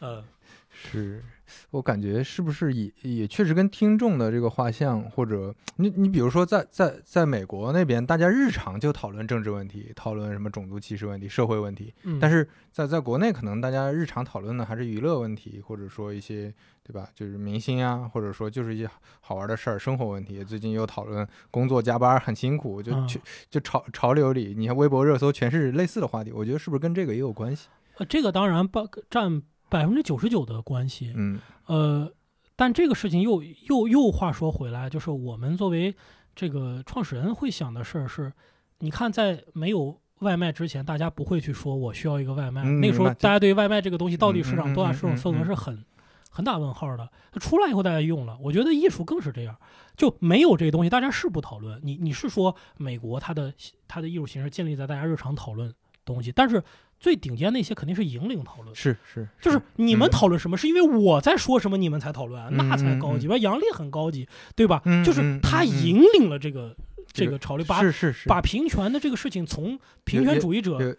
[0.00, 0.24] 呃，
[0.76, 1.22] 是
[1.70, 20.42] 我感觉是不是也也确实跟听众的这个画像，或者你你比如说在在在美国那边，大家日常就讨论政治问题，讨论什么种族歧视问题、社会问题，嗯，但是在在国内可能大家日常讨论的还是娱乐问题，或者说一些对吧，就是明星啊，或者说就是一些好玩的事儿、生活问题。
[20.42, 27.68] 最近又讨论工作加班很辛苦，就嗯去就潮潮流里，你看微博热搜全是类似的话题，我觉得是不是跟这个也有关系？
[27.98, 31.12] 呃，这个当然百占百分之九十九的关系。
[31.16, 32.12] 嗯呃，
[32.54, 35.94] 但这个事情又又又话说回来，就是我们作为
[36.34, 38.32] 这个创始人会想的事儿是，
[38.78, 42.62] 你看在没有外卖之前，大家不会去说我需要一个外卖。
[42.64, 45.84] 嗯那个时候大家对外卖这个东西到底嗯市场多大市场份额是很
[46.30, 47.10] 很打问号的。
[47.40, 49.56] 出来以后大家用了，我觉得艺术更是这样，
[49.96, 51.78] 就没有这个东西，大家是不讨论。
[51.82, 53.52] 你你是说美国它的
[53.88, 55.74] 它的艺术形式建立在大家日常讨论
[56.04, 56.62] 东西，但是
[56.98, 58.74] 最顶尖那些肯定是引领讨论。
[58.74, 63.28] 是是，就是你们嗯讨论什么，是因为我在说什么，你们才讨论啊，那才嗯高级。
[63.28, 64.82] 吧，杨笠很高级，对吧？
[64.84, 66.74] 嗯就是嗯他引领了这个
[67.12, 70.96] 这个潮流，把是是是把平权的这个事情从平权主义者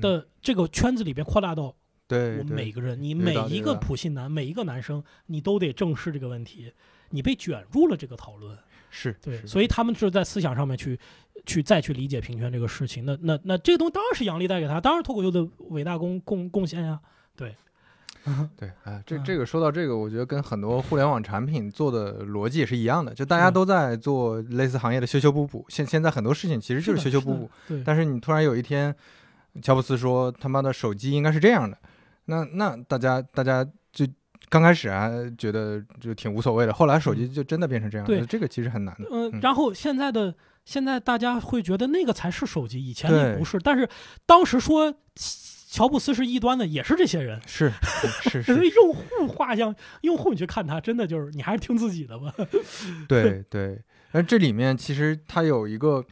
[0.00, 1.74] 的这个圈子里边扩大到
[2.06, 6.72] 对我们每对个人，你每一个普信男，每一个男生，你都得正视这个问题，
[7.10, 8.56] 你被卷入了这个讨论。
[8.90, 10.98] 是对，是所以他们是在思想上面去
[11.46, 13.04] 去再去理解平权这个事情。
[13.04, 16.98] 那那那这个东西当然是杨笠带给他，当然脱口秀的伟大贡贡贡献呀。
[17.36, 17.54] 对，
[18.56, 25.64] 对，哎，这嗯这个说到这个，我觉得跟很多互联网产品做的逻辑也是一样的，就大家都在做类似行业的修修补补。
[25.68, 28.94] 现现在很多事情其实就是修修补补，对，但是你突然有一天，
[29.62, 31.78] 乔布斯说他妈的手机应该是这样的，
[32.26, 34.04] 那那大家大家就
[34.48, 39.08] 刚开始啊觉得就挺无所谓的，后来手机就真的变成这样，对这个其实很难的。
[39.10, 40.34] 嗯、嗯然后现在的
[40.68, 43.58] 现在大家会觉得那个才是手机，以前对那不是。
[43.58, 43.88] 但是
[44.26, 44.94] 当时说
[45.70, 47.40] 乔布斯是异端的，也是这些人。
[47.48, 47.72] 是
[48.20, 52.34] 是是所以用户画像，用户你去看他，真的就是你还是听自己的吧。
[53.08, 56.04] 对 对，而这里面其实它有一个，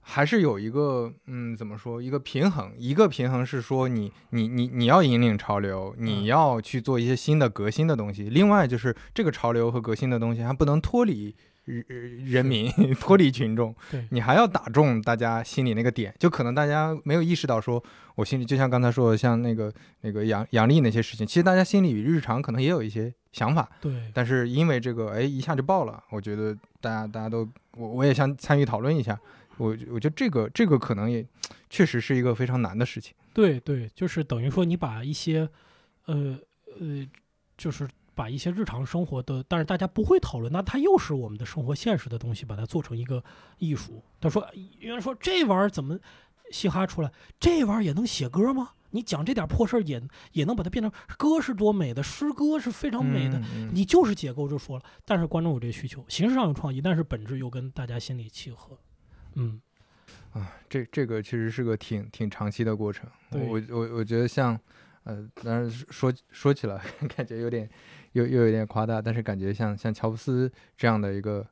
[0.00, 2.72] 还是有一个，嗯，怎么说，一个平衡。
[2.76, 8.24] 一个平衡是说你你你你要引领潮流，你嗯要去做一些新的革新的东西。
[8.24, 11.36] 另外就是这个潮流和革新的东西还不能脱离。
[11.64, 11.84] 人
[12.24, 12.70] 人民
[13.00, 17.82] 脱离群众，对你还要打中大家心里那个点，就可能大家没有意识到，说
[18.14, 26.02] 我心里就像刚才说的，像那个那个杨杨笠那些事情，其实大家心里日常可能也有一些想法，对，但是因为这个，哎，一下就爆了。
[26.10, 29.18] 我觉得大家大家都，我我也想参与讨论一下。
[29.56, 31.24] 我我觉得这个这个可能也
[31.68, 33.14] 确实是一个非常难的事情。
[33.34, 35.46] 对对，就是等于说你把一些，
[36.06, 36.38] 呃
[36.80, 37.06] 呃，
[37.58, 37.86] 就是
[38.20, 43.24] 把一些日常生活的，但是大家不会讨论，那它又是我们的生活现实的东西，把它做成一个
[43.56, 44.04] 艺术。
[44.20, 44.46] 他说，
[44.78, 45.98] 有人说这玩意儿怎么
[46.50, 47.10] 嘻哈出来？
[47.38, 48.72] 这玩意儿也能写歌吗？
[48.90, 50.02] 你讲这点破事儿也
[50.32, 53.40] 也能把它变成歌是多美的，诗歌是非常美的。
[53.72, 58.76] 你就是解构就说了，但是观众有这个需求，形式上有创意，但是本质又跟大家心里契合。
[59.36, 59.58] 嗯，
[60.32, 63.08] 啊，这这个其实是个挺挺长期的过程。
[63.30, 64.60] 我我我觉得像，
[65.04, 66.82] 呃，当然说说起来
[67.16, 67.70] 感觉有点
[68.12, 71.46] 又又有点夸大，但是感觉像像乔布斯这样的一个。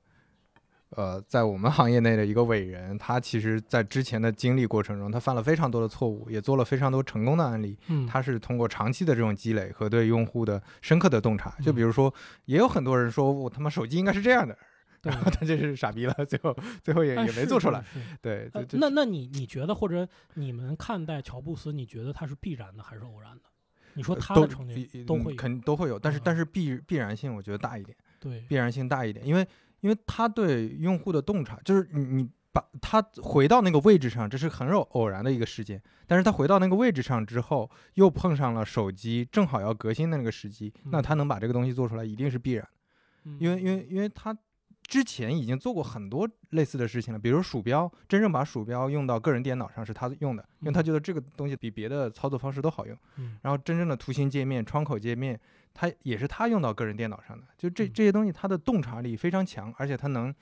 [0.93, 7.79] 呃，在我们行业内的一个伟人，他其实，在之前的经历过程中，他犯了非常多的错误，也做了非常多成功的案例。
[7.89, 11.55] 嗯，他是通过长期的这种积累和对用户的深刻的洞察。
[11.61, 12.15] 就比嗯如说，
[12.47, 14.57] 也有很多人说我他妈手机应该是这样的，
[15.03, 17.85] 对然后他就是傻逼了，最后最后也哎也没做出来。。
[18.23, 23.43] 对，那那你你觉得或者你们看待乔布斯，你觉得他是必然的还是偶然的？
[23.99, 27.97] 你说他的成绩一嗯都会肯定都会有，但是嗯但是必必然性我觉得大一点。
[28.21, 29.47] 对，必然性大一点，因为
[29.81, 35.83] 因为他对用户的洞察，就是你你把他回到那个位置上，这是很偶偶然的一个事件。
[36.07, 42.67] 但是他回到那个位置上之后，又碰上了手机正好要革新的那个时机，那嗯他能把这个东西做出来，一定是必然，
[43.41, 44.37] 因为因为因为他。
[44.89, 52.99] 之前已经做过很多类似的事情了，比如鼠标，真正把鼠标用到个人电脑上是他用的，因为他嗯觉得这个东西比别的操作方式都好用。
[53.19, 55.39] 嗯然后真正的图形界面、窗口界面，
[55.75, 57.45] 他也是他用到个人电脑上的。
[57.59, 60.35] 就这嗯这些东西，他的洞察力非常强，而且他能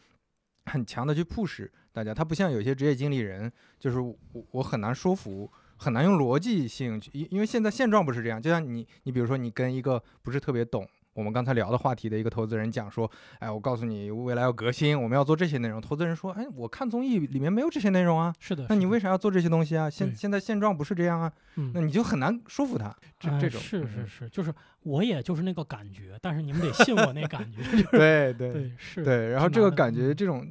[0.67, 2.15] 很强的去 push 大家。
[2.15, 4.17] 他不像有些职业经理人，就是我
[4.53, 8.41] 我很难说服，很难用逻辑性去，因因为现在现状不是这样。
[8.41, 10.89] 就像你你比如说你跟一个不是特别懂。
[11.17, 15.81] 我们刚才聊的话题的一个投资人讲说，哎，我告诉你，未来要革新，我们要做这些内容。
[15.81, 19.89] 投资人说，哎，我看综艺里面没有这些内容啊，是的，那你为啥要做这些东西啊？
[19.89, 22.95] 现现在现状不是这样啊，嗯那你就很难说服他。
[23.19, 24.53] 这种是嗯是是，就是
[24.83, 30.47] 我也就是那个感觉，但是你们得信我那感觉，就是对对对是，对，然后这个感觉，嗯这种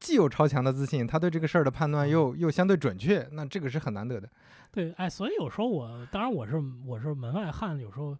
[0.00, 4.26] 既有超强的自信，他对这个事儿的判断又又相对准确，那这个是很难得的。
[4.72, 6.54] 对，哎，所以有时候我，当然我是
[6.86, 8.16] 我是门外汉，有时候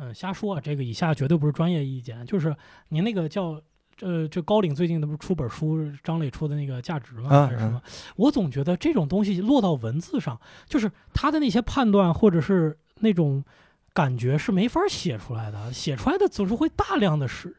[0.00, 2.56] 嗯瞎说啊，这个以下绝对不是专业意见，就是
[2.88, 3.60] 您那个叫。
[4.02, 7.28] 呃，这高领最近的不是出本书，张磊出的那个价值吗？
[7.28, 7.82] 啊还是什么？
[8.16, 13.44] 我总觉得这种东西落到文字上，就是他的那些判断或者是那种
[13.92, 17.54] 感觉是没法写出来的，写出来的总是会大量的失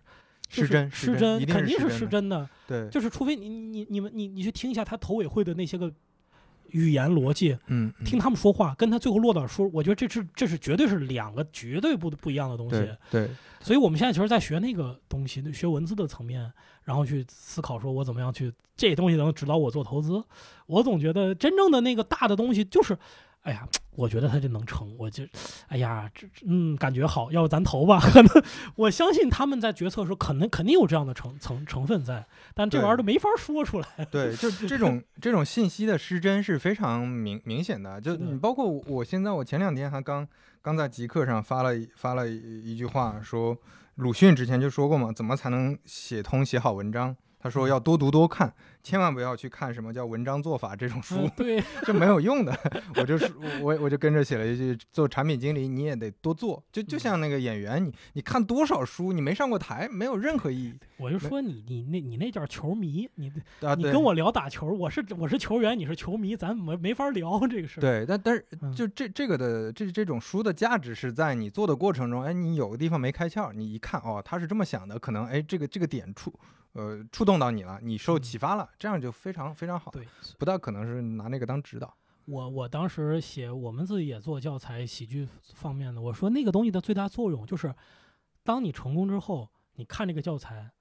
[0.50, 2.00] 就是失真失真，肯定是是真的。
[2.00, 2.50] 失真的。
[2.68, 5.94] 对，就是除非你你你们你你去听一下他头委会的那些个
[6.72, 12.76] 语言逻辑，嗯，嗯听他们说话，跟他最后落到说，我觉得这是这是绝对是两个绝对不不一样的东西
[13.10, 13.26] 对。
[13.26, 13.30] 对
[13.62, 16.52] 所以我们现在其实，在学那个东西，学文字的层面，
[16.84, 20.24] 然后去思考说我怎么样去这东西能指导我做投资。
[20.66, 22.98] 我总觉得真正的那个大的东西就是。
[23.42, 25.24] 哎呀，我觉得他这能成，我就，
[25.68, 28.00] 哎呀，这嗯，感觉好，要不咱投吧？
[28.00, 28.44] 可能
[28.76, 34.06] 我相信他们在决策的时候，可能肯定有这样的成成成分在，但这玩意儿都没法说出来。
[34.12, 38.00] 对，就 这种这种信息的失真是非常明明显的。
[38.00, 40.28] 就你包括我我现在，我前两天还刚
[40.62, 43.58] 刚在极客上发了一发了一一句话，说
[43.96, 47.16] 鲁迅之前就说过嘛，怎么才能写通写好文章？
[47.42, 52.56] 他说要多读多看，千万不要去看什么叫文章做法这种书嗯，，对，这没有用的。
[52.98, 53.30] 我就是
[53.62, 63.74] 我我就跟着写了一句，做产品经理你也得多做，就就嗯像那个演员，你你看多少书，你没上过台，没有任何意义我就说你你那你那叫球迷，你啊。
[63.74, 67.82] 你跟我聊打球，我是我是球员，你是球迷，咱没没法聊这个事儿。
[67.82, 76.32] 对，但但是嗯就这这个的这这种书的价值是在你做的过程中，哎，你有个地方没开窍，你一看哦，他是这么想的，可能哎这个这个点触
[76.74, 80.08] 呃触动到你了，你受嗯启发了，这样就非常非常好，对，
[80.38, 81.96] 不大可能是拿那个当指导。
[82.26, 87.74] 我我当时写，我们自己也做教材喜剧方面的，我说那个东西的最大作用就是，
[88.44, 90.72] 当你成功之后，你看这个教材，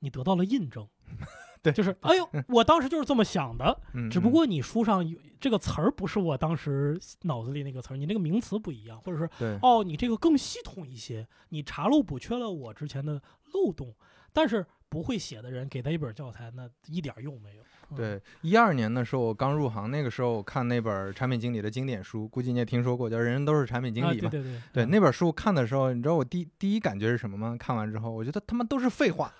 [0.00, 0.88] 你得到了印证。
[1.62, 13.22] 对就是哎呦， 我当时就是这么想的，嗯，只不嗯过你书上有这个词儿不是我当时脑子里那个词儿，你那个名词不一样，或者是对哦，你这个更系统一些，你查漏补缺了我之前的
[13.52, 13.94] 漏洞，
[14.32, 17.62] 但是不会写的人给他一本教材，那一点儿用没有。
[17.92, 24.28] 嗯，对，一二年的时候我刚入行，那个时候我看那本产品经理的经典书，估计你也听说过，叫《人人都是产品经啊，理》嘛。
[24.28, 27.56] 对对对对，嗯那本书看的时候，你知道我第第一感觉是什么吗？
[27.58, 29.32] 看完之后，我觉得他妈都是废话，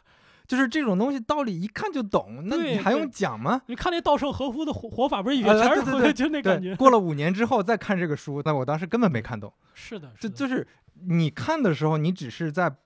[0.47, 3.61] 就是这种东西道理一看就懂，那你还用讲吗？
[3.67, 6.75] 你看那稻盛和夫的活活法，不是也啊全是会对对对就那感觉，。
[6.77, 9.53] 过了五年之后再看这个书，那我当时根本没看懂。
[9.75, 10.67] 是的，就是就是
[11.09, 12.77] 你看的时候，你只是在嗯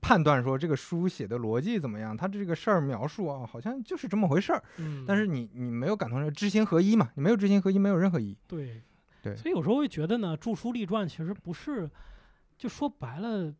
[0.00, 4.62] 判断说这个书写的逻辑怎么样，他这个事儿描述啊，好像就是这么回事儿。
[4.78, 7.10] 嗯，但是你你没有感同身知行合一嘛？
[7.14, 8.38] 你没有知行合一，没有任何意义。
[8.46, 8.82] 对
[9.22, 11.90] 对所以有时候会觉得呢，著书立传其实不是，
[12.56, 13.54] 就说白了。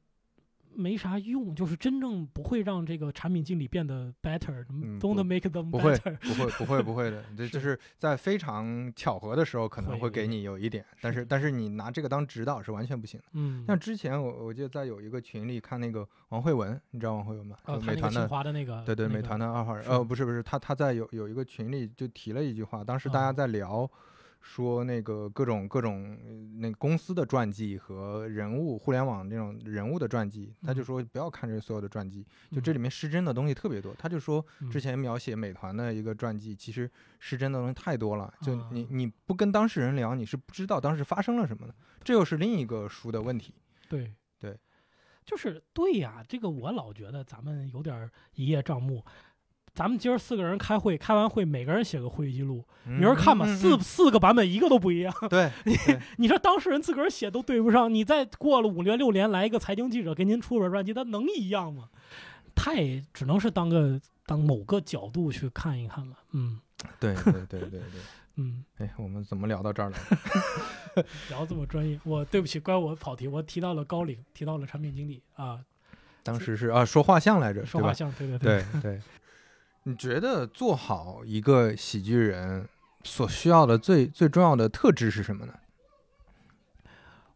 [0.77, 6.17] 没啥用，就是真正不会让这个产品经理变得 better，嗯 don't make them 不会 better。
[6.19, 13.27] 不会不会不会的，这 就是在非常巧合的时候可能会会给你有一点，但是但是你拿这个当指导是完全不行的。
[13.33, 17.57] 嗯，像之前我我记得在有一个群里看那个王慧文，你知道王慧文吗？
[17.67, 23.91] 哦，美团的华的那个，对对，那个美团的二号人，是呃，不是不是，他他在有有一个群里就提了一句话，当时大家嗯在聊，
[24.47, 33.95] 说那个各种各种呃那个公司的传记和人物互联网这种人物的传记，他就嗯说不要看这所有的传记，就嗯这里面失真的东西特别多。
[33.99, 36.89] 他就说之嗯前描写美团的一个传记，其实
[37.19, 41.75] 失真的东西太多了，就你啊你不跟当事人聊，你是不知道当时发生了什么的，
[42.05, 43.55] 这又是另一个书的问题。
[43.89, 44.55] 对对，
[45.25, 49.03] 就是对呀，这个我老觉得咱们有点儿一叶障目。
[49.75, 55.13] 咱们今儿四个人开会，开完会每个人写个会议记录，明儿看吧，四四个版本一个都不一样。
[55.23, 61.89] 嗯对， 对你说当事人自个儿写都对不上，你再过了五年六年来一个财经记者给您出本传记，他能一样吗？
[62.55, 66.17] 太只能是当个当某个角度去看一看了。
[66.31, 66.61] 嗯
[67.01, 67.81] 对对对对对。
[68.37, 69.97] 嗯，哎，我们怎么聊到这儿了？
[71.31, 75.61] 聊这么专业，我对不起，怪我跑题，我提到了高领，提到了产品经理啊，
[76.23, 79.01] 当时是啊，说画像来着，说画像，对对对对。
[79.87, 82.67] 你觉得做好一个喜剧人
[83.03, 85.53] 所需要的最最重要的特质是什么呢？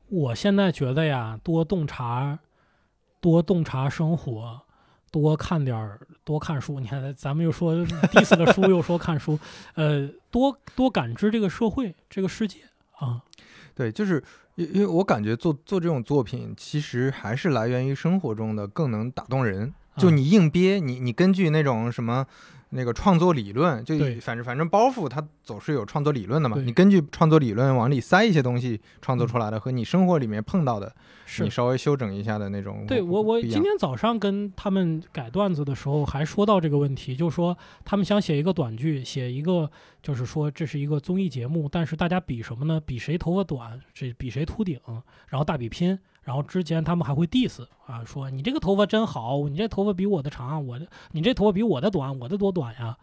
[0.08, 2.38] 我现在觉得呀，多洞察，
[3.20, 4.62] 多洞察生活，
[5.10, 6.80] 多看点儿，多看书。
[6.80, 9.38] 你看，咱们又说 diss 的书，又说看书，
[9.74, 12.60] 呃，多多感知这个社会、这个世界
[12.96, 13.22] 啊。
[13.74, 14.24] 对，就是
[14.54, 19.74] 因因为我感觉做做这种作品，其实还是来源于生活中的，更能打动人。
[19.98, 22.24] 就啊你硬憋，你你根据那种什么
[22.70, 26.56] 那个创作理论，就反正反正包袱它总是有创作理论的嘛。
[26.58, 30.94] 你根据创作理论往里塞一些东西，创作嗯出来的和你生活里面碰到的，
[31.24, 39.70] 是你稍微修整一下的那种，对我，我今天早上跟他们改段子的时候还说到这个问题，就是说他们想写一个短剧，写一个
[40.02, 42.78] 就是说这是一个综艺节目，但是大家比什么呢？
[42.84, 44.78] 比谁头发短，这比谁秃顶，
[45.28, 52.98] 然后大比拼，然后之前他们还会 diss 啊，说你这个头发真好，你这头发比我的长，我的你这头发比我的短，我的多短呀。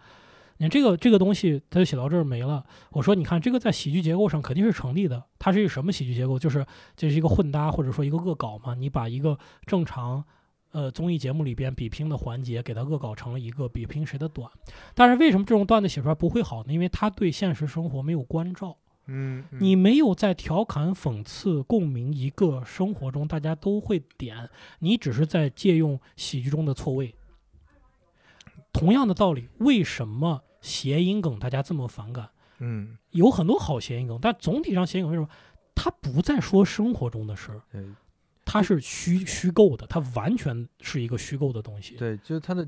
[0.58, 2.64] 你这个这个东西，他就写到这儿没了。
[2.92, 5.24] 我说，你看这个在喜剧结构上肯定是成立的。
[5.40, 6.38] 它是一个什么喜剧结构？
[6.38, 6.64] 就是
[6.96, 8.76] 这是一个混搭或者说一个恶搞嘛。
[8.76, 10.24] 你把一个正常
[10.72, 14.48] 呃综艺节目里边比拼的环节给它恶搞成了一个比拼谁的短。
[14.94, 16.72] 但是为什么这种段子写出来不会好呢？
[16.72, 18.78] 因为它对现实生活没有关照，
[19.08, 24.50] 嗯，嗯你没有在调侃、讽刺、共鸣一个生活中大家都会点，
[24.80, 27.16] 你只是在借用喜剧中的错位。
[28.74, 32.30] 同样的道理，为什么谐音梗大家这么反感？
[32.60, 35.30] 嗯，有很多好谐音梗，但总体上谐音梗为什么
[35.74, 37.62] 它不再说生活中的事儿？
[37.72, 37.86] 对
[38.44, 41.96] 它是虚虚构的，它完全是一个虚构的东西。
[41.96, 42.68] 对，就是它的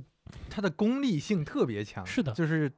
[0.50, 2.72] 它的功利性特别强，是的就是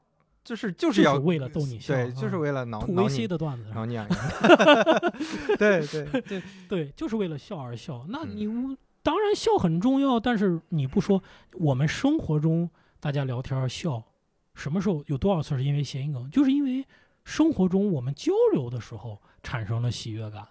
[0.44, 4.20] 就是就就是要为了逗你笑对，啊就是为了挠吐挠 VC 的段子，挠你痒痒，
[5.58, 8.06] 对对 对，对，就是为了笑而笑。
[8.10, 11.22] 那嗯你无当然笑很重要，但是你不说，
[11.54, 12.70] 我们生活中
[13.00, 14.04] 大家聊天笑，
[14.54, 16.30] 什么时候有多少次是因为谐音梗？
[16.32, 16.86] 就是因为
[17.24, 20.48] 生活中我们交流的时候产生了喜悦感，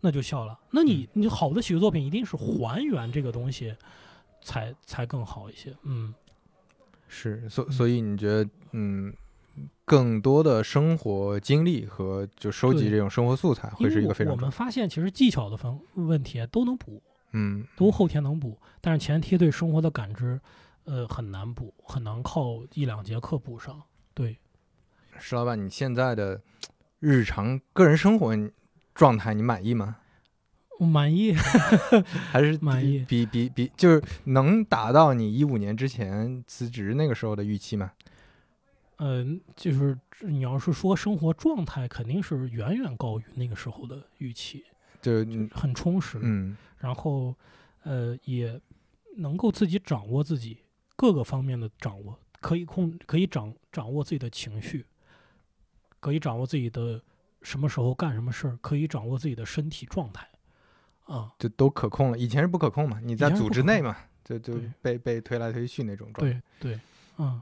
[0.00, 0.58] 那就笑了。
[0.70, 3.74] 那你你好的喜剧作品一定是还原这个东西，
[4.42, 5.74] 才才更好一些。
[5.82, 6.12] 嗯，
[7.16, 9.14] 是，所所以你觉得，嗯，
[9.84, 17.00] 更多的生活经历和就收集这种生活素材会是一个非常我们发现其实技巧的方问题都能补，
[17.32, 20.40] 嗯都后天能补，但是前提对生活的感知，
[20.86, 23.80] 呃，很难补，很难靠一两节课补上。
[24.12, 24.36] 对，
[25.20, 26.40] 石老板，你现在的
[26.98, 28.36] 日常个人生活
[28.92, 29.98] 状态你满意吗？
[30.78, 31.34] 我满意。
[32.30, 37.92] 还是满意比比比就是能达到你一五年之前辞职那个时候的预期吗？
[38.98, 44.64] 嗯、就是你要是说生活状态，肯定是远远高于那个时候的预期，
[45.02, 47.34] 就就是很充实，嗯然后
[47.82, 48.58] 呃也
[49.16, 50.58] 能够自己掌握自己
[50.96, 54.86] 各个方面的掌握，可以控可以掌掌握自己的情绪，
[55.98, 57.02] 可以掌握自己的
[57.42, 60.26] 什么时候干什么事儿，可以掌握自己的身体状态，
[61.04, 62.18] 啊，就都可控了。
[62.18, 66.40] 以前是不可控嘛，你在组织内嘛，就就被被推来推去那种状态。
[66.60, 66.80] 对对，
[67.18, 67.40] 嗯，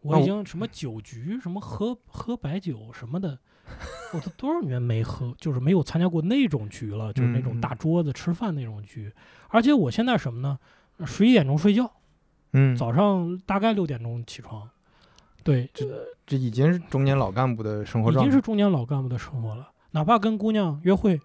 [0.00, 3.38] 我我已经什么酒局，什么喝喝白酒什么的，
[4.12, 9.12] 我都多少年没喝，就是没有参加过那种局了，就是那种大桌子吃饭那种局。
[9.48, 10.58] 而且我现在什么呢？
[11.06, 11.90] 十一点钟睡觉，
[12.52, 14.68] 嗯，早上大概六点钟起床。
[15.42, 15.86] 对，这
[16.26, 18.28] 这已经是中年老干部的生活状态。
[18.28, 19.70] 已经是中年老干部的生活了。
[19.92, 21.18] 哪怕跟姑娘约会，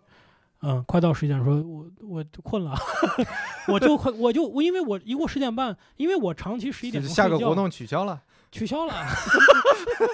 [0.64, 2.74] 嗯，快到十一点说，我我就困了，
[3.68, 8.24] 我就困我就我因为我一过十点半，因为我长期十一点下个活动取消了。
[8.50, 8.94] 取消了。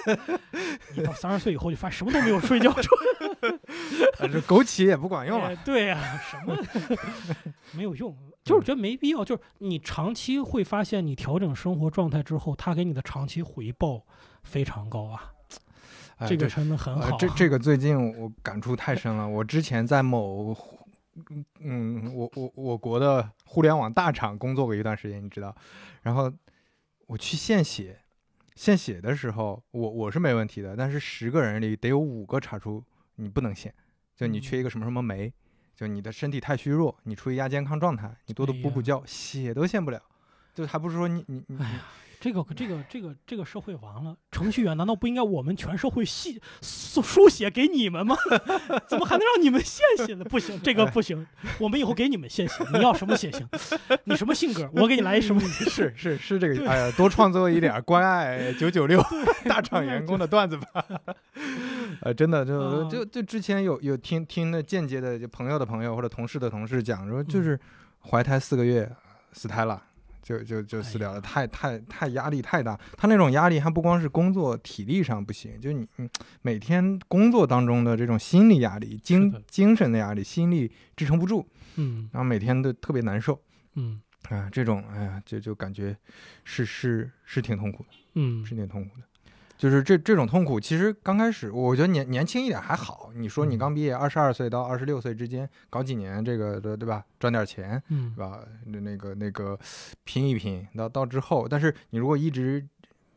[0.96, 5.48] 你到三十岁以后就发现什么都没有睡觉这枸杞也不管用了。
[5.48, 6.56] 哎对呀、什么
[7.72, 9.22] 没有用，就是觉得没必要。
[9.22, 14.06] 就是你长期会发现，你调整生活状态之后，它给你的长期回报
[14.42, 15.32] 非常高啊。
[16.20, 17.00] 哎这个对真的很好。
[17.02, 19.26] 呃，这 这个最近我感触太深了。
[19.26, 20.54] 我之前在某，
[21.60, 25.54] 嗯，我我我国的互联网大厂工作过一段时间，你知道。
[26.02, 26.30] 然后
[27.06, 27.98] 我去献血，
[28.54, 32.84] 献血的时候，我我是没问题的，但是十个人里得有五个查出
[33.16, 33.74] 你不能献，
[34.14, 35.32] 就你缺一个什么什么酶，
[35.74, 40.00] 就你的身体太虚弱，你处于亚健康状态，你多多补补觉，血都献不了。
[40.54, 41.84] 就还不是说你你你哎呀，
[42.20, 48.14] 这个这个这个这个社会完了，程序员难道不应该我们全社会系书书写给你们吗？
[48.86, 50.24] 怎么还能让你们献血呢？
[50.28, 51.26] 不行，这个不行，
[51.58, 53.48] 我们以后给你们献血，你要什么血型？
[54.04, 54.68] 你什么性格？
[54.74, 55.40] 我给你来一什么？
[55.40, 59.02] 是是是这个，哎呀，多创作一点关爱九九六
[59.46, 60.84] 大厂员工的段子吧。
[62.02, 67.60] 呃，真的就嗯就就之前有有听听的间接的就朋友的朋友或者同事的同事讲说，就嗯是
[68.10, 68.90] 怀胎四个月
[69.32, 69.82] 死胎了。
[70.38, 72.78] 就就就私聊了，太太太压力太大。
[72.96, 76.08] 他那种压力还不光是工作体力上不行，就你嗯
[76.42, 81.44] 每天工作当中的这种心理压力、精精神的压力、心力支撑不住，
[81.76, 83.40] 嗯然后每天都特别难受。
[83.74, 85.96] 嗯啊，这种哎呀，就就感觉
[86.44, 89.02] 是是是挺痛苦的，嗯是挺痛苦的。
[89.60, 93.10] 就是这这种痛苦，其实刚开始我觉得年年轻一点还好。
[93.14, 97.04] 你说你嗯刚毕业，二十二岁到二十六岁之间搞几年这个对对吧？
[97.18, 98.40] 赚点钱嗯是吧？
[98.64, 99.58] 那那个那个
[100.04, 102.66] 拼一拼，到到之后，但是你如果一直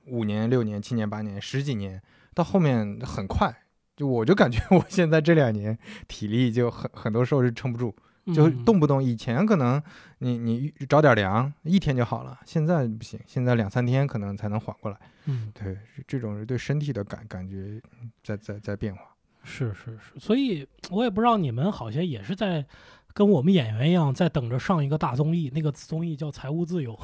[0.08, 2.02] 五年、六年、七年、八年、十几年，
[2.34, 3.56] 到后面很快，
[3.96, 5.80] 就我就感觉 我现在这两年
[6.10, 7.96] 体力就很很多时候是撑不住。
[8.28, 9.82] 就嗯动不动以前可能
[10.20, 14.98] 你你着点凉一天就好了，现在不行，现在两三天可能才能缓过来。
[15.26, 17.82] 嗯对，这种是对身体的感感觉
[18.24, 19.02] 在在在变化。
[19.44, 22.66] 是是是，所以我也不知道你们好像也是在
[23.14, 26.96] 跟我们演员一样，在等着上一个大综艺，那个综艺叫《财务自由》，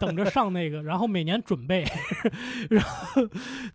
[0.00, 1.86] 等着上那个，然后每年准备，
[2.68, 3.22] 然后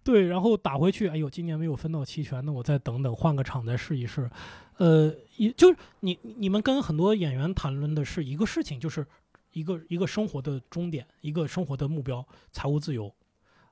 [0.04, 4.30] 对，然后打回去，哎呦，今年没有分到期权，那我再等等，换个场再试一试。
[4.78, 9.06] 呃，也就是你你们跟很多演员谈论的是一个事情，就是
[9.54, 13.14] 一个一个生活的终点，一个生活的目标，财务自由，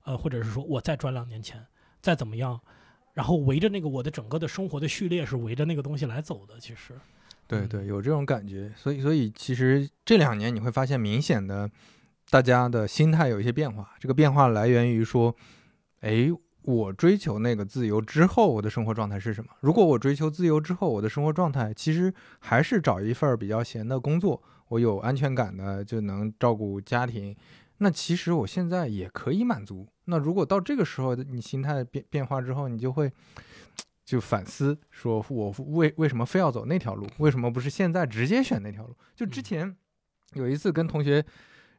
[0.04, 1.66] 呃，或者是说我再赚两年钱，
[2.02, 2.60] 再怎么样。
[3.14, 7.00] 然后围着那个我的整个的生活的序列是围着那个东西来走的，其实，嗯
[7.46, 8.72] 对对，有这种感觉。
[8.76, 11.70] 所以所以其实这两年你会发现明显的，
[12.32, 13.94] 大家的心态有一些变化。
[14.00, 15.36] 这个变化来源于说，
[16.00, 16.32] 哎，
[16.64, 19.52] 我追求那个自由之后，我的生活状态是什么？
[19.60, 27.36] 如果我追求自由之后，我的生活状态其实还是找一份儿比较闲的工作，我有安全感的，就能照顾家庭。
[27.80, 29.88] 那其实我现在也可以满足。
[30.06, 33.12] 那如果到这个时候，你心态变变化之后，你就会
[34.06, 37.06] 就反思，说我为为什么非要走那条路？
[37.18, 38.96] 为什么不是现在直接选那条路？
[39.16, 39.76] 就之嗯前
[40.34, 41.26] 有一次跟同学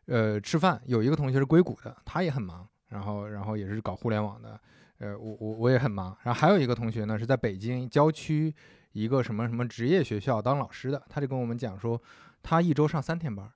[0.07, 4.61] 呃吃饭，有一个同学是硅谷的，他也很忙，然后然后也是搞互联网的，
[4.99, 8.55] 呃，我我我也很忙，然后还有一个同学呢是在北京郊区
[8.93, 12.01] 一个什么什么职业学校当老师的，他就跟我们讲说，
[12.43, 13.51] 他一周上三天班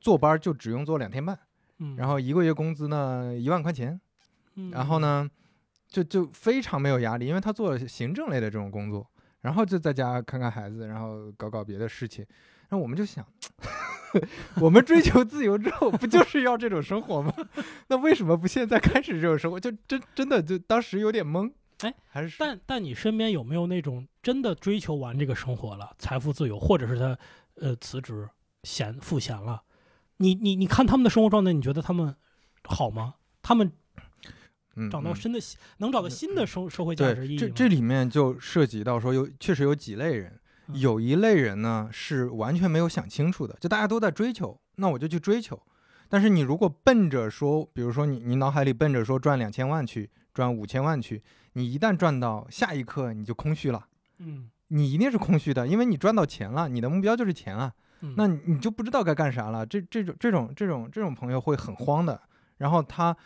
[0.00, 1.38] 坐班儿就只用坐两天半，
[1.78, 4.00] 嗯，然后一个月工资呢一万块钱，
[4.54, 5.28] 嗯，然后呢，
[5.88, 9.08] 就就非常没有压力，因为他做行政类的这种工作，
[9.42, 12.26] 然后就在家看看孩子，然后搞搞别的事情。
[12.68, 13.24] 然后我们就想，
[14.60, 17.32] 我们追求自由之后，不就 是要这种生活吗？
[17.88, 19.58] 那为什么不现在开始这种生活？
[19.60, 21.50] 就真真的就当时有点懵。
[21.80, 27.18] 哎，还是但但你身边有没有那种真的追求完这个生活了，财富自由，或者是他
[27.56, 28.26] 呃辞职
[28.62, 29.62] 闲赋闲了？
[30.16, 32.16] 你你你看他们的生活状态，你觉得他们
[32.64, 33.16] 好吗？
[33.42, 33.70] 他们
[34.76, 35.38] 嗯找到嗯新的、
[35.76, 37.40] 能找到新的社社会价值意，义吗？
[37.40, 40.40] 这这里面就涉及到说有确实有几类人，嗯
[40.72, 45.60] 有一类人呢是完全没有想清楚的，就大家都在追求，那我就去追求。
[46.08, 51.22] 但是你如果奔着说，比如说你你脑海里奔着说赚两千万去，赚五千万去，
[51.54, 53.86] 你一旦赚到下一刻你就空虚了，
[54.18, 59.64] 嗯你一定是空虚的，因为你赚到钱了，你的目标就是钱啊，嗯，那你你就不知道该干啥了。
[59.64, 62.20] 这这种这种这种这种朋友会很慌的，
[62.58, 63.16] 然后他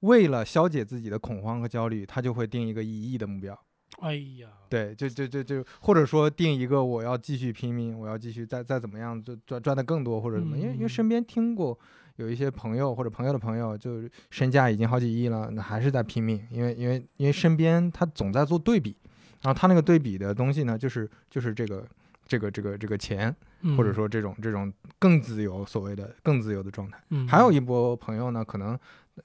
[0.00, 3.58] 为了消解自己的恐慌和焦虑，他就会定一个一亿的目标。
[4.00, 10.88] 哎呀，对，就就就就，或者说定一个我要继续拼命，我要继续再再怎么样，就赚赚的更多或者什么，因为因为嗯。
[10.88, 11.78] 身边听过
[12.16, 18.96] 有一些朋友或者朋友的朋友，就是身价已经好几亿了，那还是在拼命，因为因为因为身边他总在做对比，
[19.42, 21.86] 然后他那个对比的东西呢，就是就是这个
[22.26, 23.34] 这个这个这个钱，
[23.76, 23.94] 或者嗯。
[23.94, 26.98] 说这种这种更自由所谓的更自由的状态。
[27.10, 28.78] 嗯，还有一波朋友呢，可能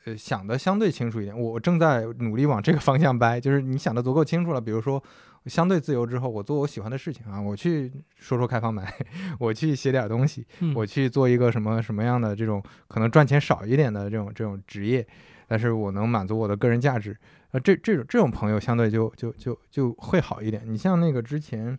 [0.05, 5.01] 呃想的相对清楚一点，我我正在努力往这个方向掰，就是你想的足够清楚了，比如说
[5.45, 8.93] 相对自由之后，我做我喜欢的事情啊，我去说说开放麦，
[9.39, 15.05] 我去写点东西，嗯我去做一个什么什么样的这种可能赚钱少一点的这种这种职业，
[15.47, 17.15] 但是我能满足我的个人价值，
[17.51, 20.63] 呃，这这种这种朋友相对就就就就会好一点。
[20.65, 21.77] 你像那个之前，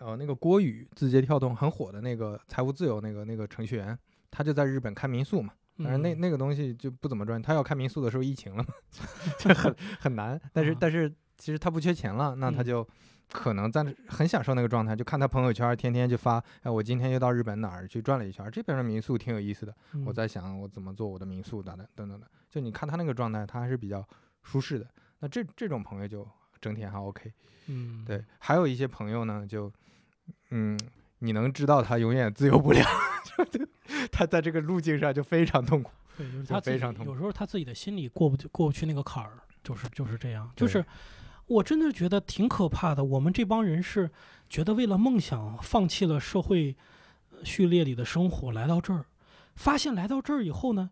[0.00, 3.96] 呃，那个郭宇字节跳动很火的那个财务自由那个那个程序员，
[4.30, 5.52] 他就在日本开民宿嘛。
[5.78, 8.68] 但是那嗯那个东西就不怎么赚，他要开民宿的时候疫情了嘛，
[9.38, 10.40] 就很 很难。
[10.52, 12.88] 但是啊但是其实他不缺钱了，那他嗯就
[13.32, 19.74] 可能在那很享受那个状态，就看他朋友圈天天就发，哎，我今天又到日本哪儿去转了一圈儿，这边的民宿挺有意思的，
[20.04, 22.26] 我嗯在想我怎么做我的民宿等等等等的。
[22.48, 24.06] 就你看他那个状态，他还是比较
[24.42, 24.86] 舒适的。
[25.18, 26.26] 那这这种朋友就
[26.60, 27.32] 整体还 OK。
[27.66, 29.70] 嗯，对，还有一些朋友呢，就
[30.50, 30.78] 嗯，
[31.20, 32.84] 你能知道他永远自由不了，
[34.12, 35.90] 他在这个路径上就非常痛苦。
[36.16, 40.84] 对，就是他非常痛苦有时候他自己的心里过不去过不去那个坎儿，就是就是这样，就是
[41.46, 43.04] 我真的觉得挺可怕的。
[43.04, 44.10] 我们这帮人是
[44.48, 46.74] 觉得为了梦想放弃了社会
[47.30, 49.04] 呃序列里的生活，来到这儿，
[49.54, 50.90] 发现来到这儿以后呢，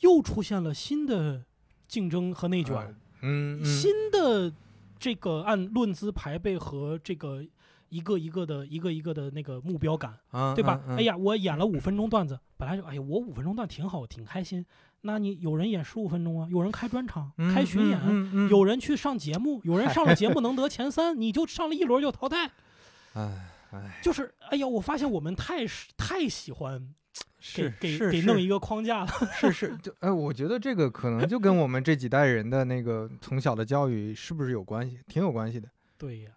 [0.00, 1.44] 又出现了新的
[1.86, 4.52] 竞争和内卷，嗯新的
[4.98, 7.44] 这个按论资排辈和这个
[7.88, 10.14] 一个一个的一个一个的那个目标感。
[10.32, 10.80] 嗯对吧？
[10.88, 14.64] 嗯哎，呀，我演了五分钟段子，本来就哎呀，我五分钟段挺好，挺开心。
[15.02, 22.50] 那你有人演十五分钟啊，有人开专场、嗯开巡演，有人去上节目，有人上了节目能得前三，你就上了一轮就淘汰。
[23.14, 25.64] 哎哎，就是哎呀，我发现我们太
[25.96, 26.80] 太喜欢
[27.54, 29.08] 给是给给弄一个框架了。
[29.32, 34.98] 是是，就哎，我觉得这个可能就跟我们这几代人的那个从小的教育是不是有关系？
[35.06, 35.68] 挺有关系的。
[35.96, 36.30] 对呀，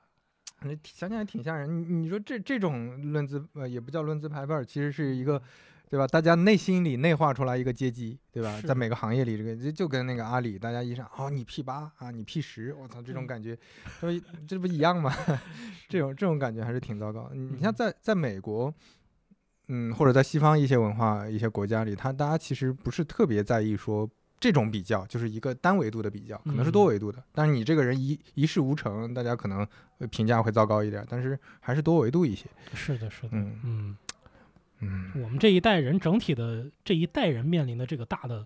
[0.62, 1.82] 那想想还挺吓人。
[1.82, 5.42] 你你说这这种论资呃也不叫论资排辈儿，其实是一个，
[5.90, 6.06] 对吧？
[6.08, 8.62] 大家内心里内化出来一个阶级，对吧？
[8.62, 13.58] 在每个行业里，这个就就跟那个阿里，大家一上哦，你 P 八啊，你 P 十，我操，这种嗯感觉，
[14.02, 15.14] 这不这不一样吗？
[15.88, 17.32] 这种这种感觉还是挺糟糕。
[17.34, 18.74] 你像嗯在在美国。
[19.72, 24.10] 嗯，或者在西方一些文化、一些国家里，他大家其实不是特别在意说
[24.40, 27.22] 这种比较，就是一个单维度的比较，可能是多嗯维度的。
[27.34, 29.68] 但是你这个人一一事无成，大家可能
[29.98, 32.46] 呃评价会糟糕一点，但是还是多维度一些。
[32.74, 33.98] 是的，是的，嗯嗯，
[34.80, 38.46] 嗯，我们这一代人整体的这一代人面临的这个大的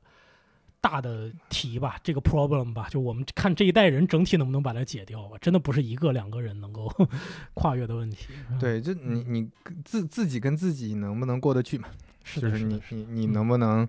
[0.81, 6.91] 大的题吧，这个 problem 吧，就我们看这一代人整体能不能把它解掉吧，真的不是一个两个人能够
[7.53, 8.27] 跨越的问题。
[8.49, 9.49] 嗯，对，就你你
[9.85, 11.87] 自自己跟自己能不能过得去嘛？
[12.23, 13.87] 是的，就是你你你嗯能不能，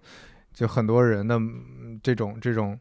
[0.54, 2.78] 就很多人的嗯这种这种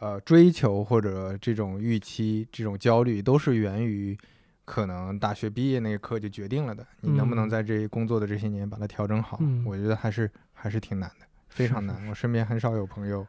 [0.00, 4.18] 呃追求或者这种预期、这种焦虑，都是源于
[4.64, 6.86] 可能大学毕业那一刻就决定了的。
[7.02, 9.36] 你能不能嗯在这工作的这些年把它调整好？
[9.40, 12.08] 嗯我觉得还是还是挺难的，非是是常难。
[12.08, 13.26] 我身边很少有朋友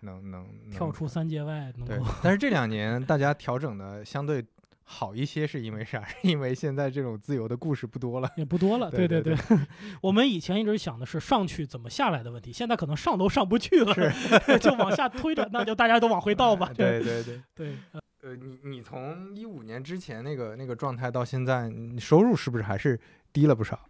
[0.00, 4.44] 能能能跳出三界外能对够，但是这两年大家调整的相对
[4.88, 6.02] 好一些，是因为啥？
[6.06, 8.30] 是因为现在这种自由的故事不多了。
[8.36, 8.88] 也不多了。
[8.94, 9.58] 对对对对，
[10.00, 13.92] 我们以前一直想的是上去怎么下来的问题，现在可能上都上不去了，
[14.60, 16.72] 就往下推着，那就大家都往回倒吧。
[16.72, 17.42] 对对对。
[17.54, 22.98] 对，呃呃，你你从一五年之前那个那个状态到现在，你收入是不是还是
[23.32, 23.88] 低了不少？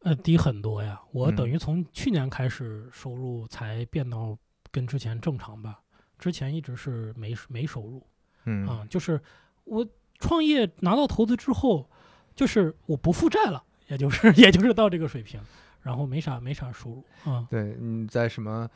[0.00, 1.00] 呃，低很多呀。
[1.12, 4.36] 我等嗯于从去年开始收入才变到
[4.72, 5.80] 跟之前正常吧，
[6.18, 8.04] 之前一直是没没收入
[8.46, 9.18] 嗯啊，就是
[9.64, 9.86] 我
[10.18, 11.88] 创业拿到投资之后，
[12.34, 15.40] 就是我不负债了，也就是也就是到这个水平，
[15.82, 17.46] 然后没啥没啥收入啊。
[17.50, 18.68] 对，你在什么？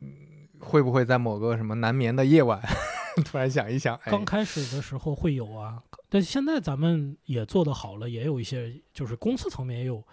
[0.00, 0.10] 嗯，
[0.58, 2.60] 会不会在某个什么难眠的夜晚，
[3.24, 10.06] 突然想一想，哎，刚开始的时候会有啊，但现在咱们也做得好了，也有一些就是公司层面也有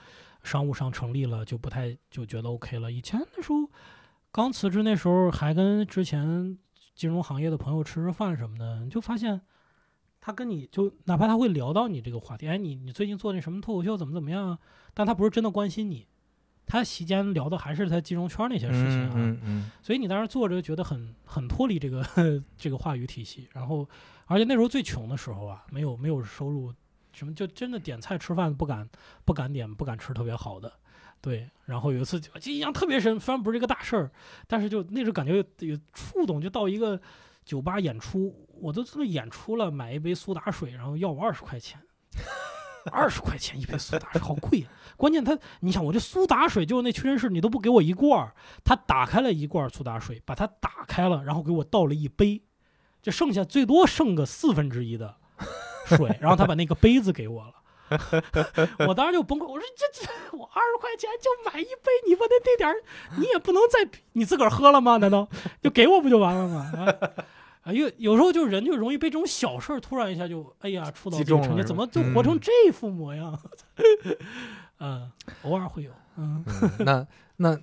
[0.43, 2.89] 商务上成立了，就不太就觉得 OK 了。
[2.89, 3.69] 以前那时候
[4.31, 6.57] 刚辞职那时候，还跟之前
[6.95, 9.41] 金融行业的朋友吃吃饭什么的，你就发现
[10.27, 14.59] 他跟你就哪怕他会聊到你这个话题，哎，你你最近做那什么脱口秀怎么怎么样啊？
[14.93, 16.05] 但他不是真的关心你。
[16.65, 22.05] 他席间聊的还是他金融圈那些事情啊，嗯嗯所以你当时做着觉得很很脱离这个
[22.57, 23.87] 这个话语体系，然后
[24.25, 26.73] 而且那时候最穷的时候啊，没有没有收入，
[27.13, 28.85] 什么就真的点菜吃饭不敢
[29.23, 30.73] 不敢点不敢吃特别好的，
[31.21, 34.11] 对，然后有一次就印象特别深，虽然不是一个大事儿，
[34.45, 36.99] 但是就那时候感觉有有触动，就到一个
[37.45, 41.79] 酒吧演出，我都这么演出了，买一杯苏打水，然后要我二十块钱。
[42.89, 48.31] 二十块钱一杯苏打水，好贵啊、关键他，你想我这苏打水，就是那屈臣氏，你都不给我一罐，
[48.63, 52.41] 他打开了一罐苏打水，把它打开了，然后给我倒了一杯，
[53.01, 55.17] 就剩下最多剩个四分之一的
[55.85, 57.53] 水，然后他把那个杯子给我了。
[58.87, 62.75] 我当时就崩溃，我说这这我二十块钱就买一杯，你不得那点儿，
[63.17, 64.95] 你也不能再你自个儿喝了吗？
[64.95, 65.27] 难道
[65.61, 66.71] 就给我不就完了吗？
[66.73, 67.25] 啊
[67.67, 73.37] 啊，有有时候就人就容易被这种小事儿突然一下就哎呀触到击这个程度，中了是吧怎么就活成嗯这副模样？
[74.79, 75.11] 嗯，
[75.43, 77.57] 偶尔会有，嗯嗯，那那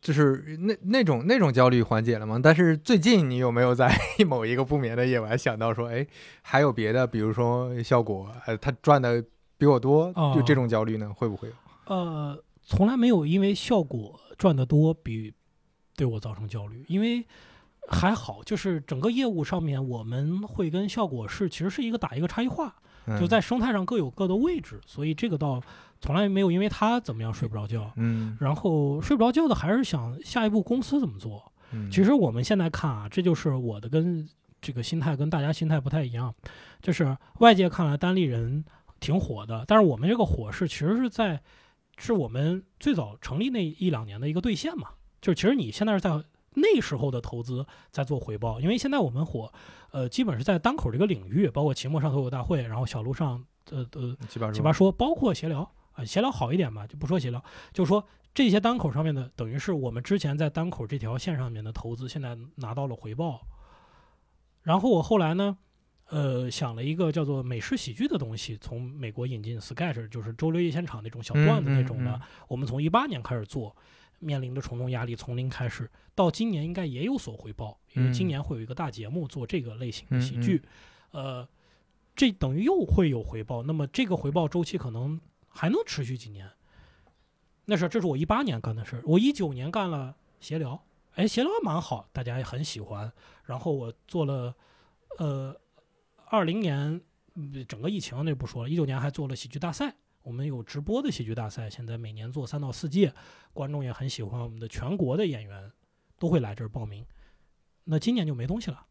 [0.00, 2.40] 就是那那种那种焦虑缓解了吗？
[2.42, 3.94] 但是最近你有没有在
[4.26, 6.06] 某一个不眠的夜晚想到说，哎，
[6.40, 9.22] 还有别的，比如说效果，呃，他赚的
[9.58, 11.54] 比我多，就这种焦虑呢，会不会有？
[11.94, 15.34] 呃，从来没有因为效果赚的多比
[15.96, 17.24] 对我造成焦虑，因为
[17.88, 22.74] 还好，就是整个业务上面我们会跟效果是其实是一个打一个差异化，
[23.18, 25.62] 就在生态上各有各的位置，所以这个倒。
[26.00, 31.52] 从来没有因为他怎么样睡不着觉，嗯，然后睡不着觉的还是想下一步公司怎么做。
[31.90, 34.24] 其实我们现在看啊，这就是我的跟
[34.60, 36.32] 这个心态跟大家心态不太一样，
[36.80, 38.64] 就是外界看来单立人
[39.00, 41.42] 挺火的，但是我们这个火是其实是在
[41.96, 46.12] 是我们最早成立那一两年的一个兑现嘛，就是其实你现在是在
[46.60, 49.52] 那时候的投资在做回报，因为现在我们火，
[49.90, 55.70] 呃，基本是在单口这个领域，包括期末上脱口大会，然后小路上呃呃奇葩说，包括闲聊。
[55.92, 57.42] 啊，闲聊好一点吧，就不说闲聊，
[57.72, 63.40] 就说这些单口上面的，等于是我们之前在单口这条线上面的投资，现在拿到了回报。
[64.62, 65.58] 然后我后来呢，
[66.10, 72.20] 呃，想了一个叫做美式喜剧的东西，从美国引进 Sketch，就是周六夜现场那种小段子那种的。
[72.46, 73.74] 我们从一八年开始做，
[74.18, 80.62] 面临的重重压力，从零开始，到今年应该也有所回报，因为今年会有一个大节目做这个类型的喜剧，
[81.10, 81.48] 呃，
[82.14, 83.62] 这等于又会有回报。
[83.62, 85.20] 那么这个回报周期可能。
[85.50, 86.48] 还能持续几年？
[87.64, 89.02] 那是这是我一八年干的事儿。
[89.04, 90.80] 我一九年干了闲聊，
[91.14, 93.10] 哎，闲聊蛮好，大家也很喜欢。
[93.44, 94.54] 然后我做了，
[95.18, 95.58] 呃，
[96.26, 97.00] 二零年
[97.66, 99.96] 整个疫情那不说了，一九年还做了喜剧大赛。
[100.28, 103.14] 我们有直播的喜剧大赛，现在每年做三到四届，
[103.54, 104.42] 观众也很喜欢。
[104.42, 105.72] 我们的全国的演员
[106.18, 107.02] 都会来这儿报名。
[107.84, 108.86] 那今年就没东西了。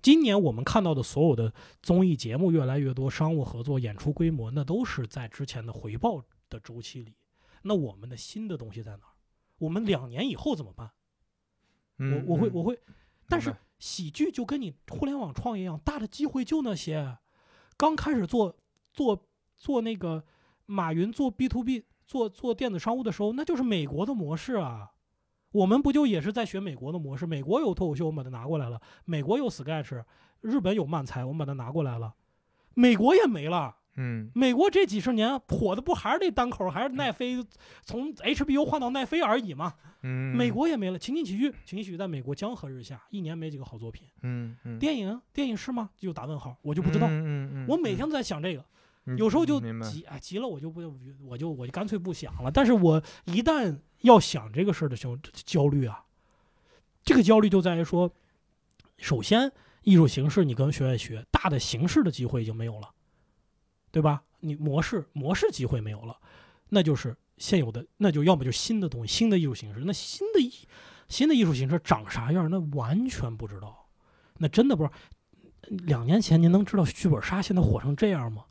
[0.00, 1.52] 今年我们看到的所有的
[1.82, 7.16] 综艺节目越来越多，商务合作、演出规模，那都是在之前的回报的周期里。
[7.60, 9.12] 那我们的新的东西在哪儿？
[9.58, 10.90] 我们两年以后怎么办？
[11.98, 12.80] 我我会我会，
[13.28, 17.18] 但是喜剧就跟你互联网创业一样，大的机会就那些。
[17.76, 18.56] 刚开始做
[18.94, 20.24] 做做那个
[20.66, 24.90] 马云做 B to B 做做电子商务的时候，那就是美国的模式啊。
[25.52, 27.26] 我们不就也是在学美国的模式？
[27.26, 30.02] 美国有脱口秀，我们把它拿过来了；美国有 Sketch，
[30.40, 32.14] 日本有漫才，我们把它拿过来了。
[32.74, 33.76] 美国也没了。
[33.96, 37.44] 嗯，美国这几十年火的不还是那单口，还是奈飞
[37.82, 39.74] 从 HBO 换到奈飞而已嘛？
[40.00, 40.98] 嗯，美国也没了。
[40.98, 44.08] 情景喜剧，情景喜剧在美国江河日下，一年没几个好作品。
[44.22, 45.90] 嗯嗯，电影，电影是吗？
[45.98, 47.06] 就打问号，我就不知道。
[47.10, 48.64] 嗯嗯，我每天都在想这个。
[49.16, 50.80] 有时候就急，哎，急了我就不，
[51.24, 52.50] 我就我就干脆不想了。
[52.50, 56.04] 但是我一旦要想这个事儿的时候，焦虑啊，
[57.02, 58.12] 这个焦虑就在于说，
[58.98, 59.50] 首先
[59.82, 62.90] 艺术形式你跟学院学，大的形式的机会已经没有了，
[63.90, 64.22] 对吧？
[64.38, 66.16] 你模式模式机会没有了，
[66.68, 69.80] 那就是现有的，那就要么就新的东西，新的艺术形式。
[69.84, 70.52] 那新的艺
[71.08, 72.48] 新的艺术形式长啥样？
[72.48, 73.88] 那完全不知道，
[74.38, 74.94] 那真的不知道。
[75.68, 78.44] 两年前您能知道剧本杀现在火成这样吗？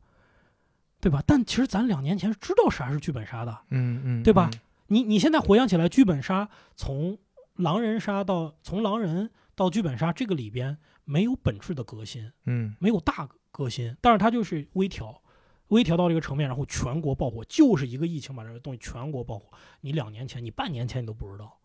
[1.01, 1.21] 对吧？
[1.25, 4.49] 但其实咱两年前知道啥是剧本杀的，嗯嗯，对吧？
[4.87, 7.17] 你你现在回想起来，剧本杀从
[7.55, 15.21] 狼人杀到从狼人到剧本杀，这个里边没有本质的革新，嗯，没有大革新，但是它就是微调，
[15.69, 19.47] 微调到这个层面，然后全国爆火，就是一个疫情把这个东西全国爆火。
[19.81, 21.57] 你两年前，你半年前你都不知道，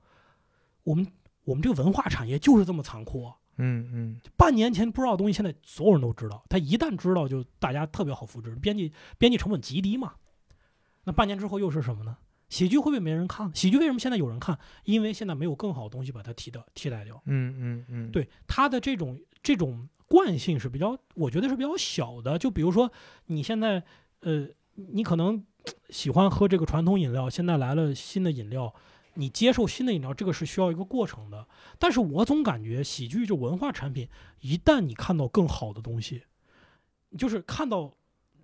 [0.83, 1.07] 我们
[1.45, 3.31] 我们这个文化产业就是这么残酷。
[3.59, 6.45] 嗯嗯，半年前不知道的东西，现在所有人都知道。
[6.49, 10.15] 他一旦知道，就大家特别好复制，编辑编辑成本极低嘛。
[11.05, 12.17] 那半年之后又是什么呢？
[12.49, 13.51] 喜剧会不会没人看？
[13.55, 14.59] 喜剧为什么现在有人看？
[14.85, 17.21] 因为现在没有更好的东西把它替代替代掉。
[17.27, 22.39] 嗯嗯嗯，对，它的这种这种惯性是比较，我觉得是比较小的。
[22.39, 22.93] 就比如说
[23.27, 23.83] 你现在，
[24.21, 25.45] 呃，你可能
[25.91, 28.75] 喜欢喝这个传统饮料，现在来了新的饮料。
[29.17, 31.47] 你接受新的饮料，这个是需要一个过程的。
[31.79, 34.09] 但是我总感觉喜剧这文化产品，
[34.41, 36.23] 一旦你看到更好的东西，
[37.19, 37.93] 就是看到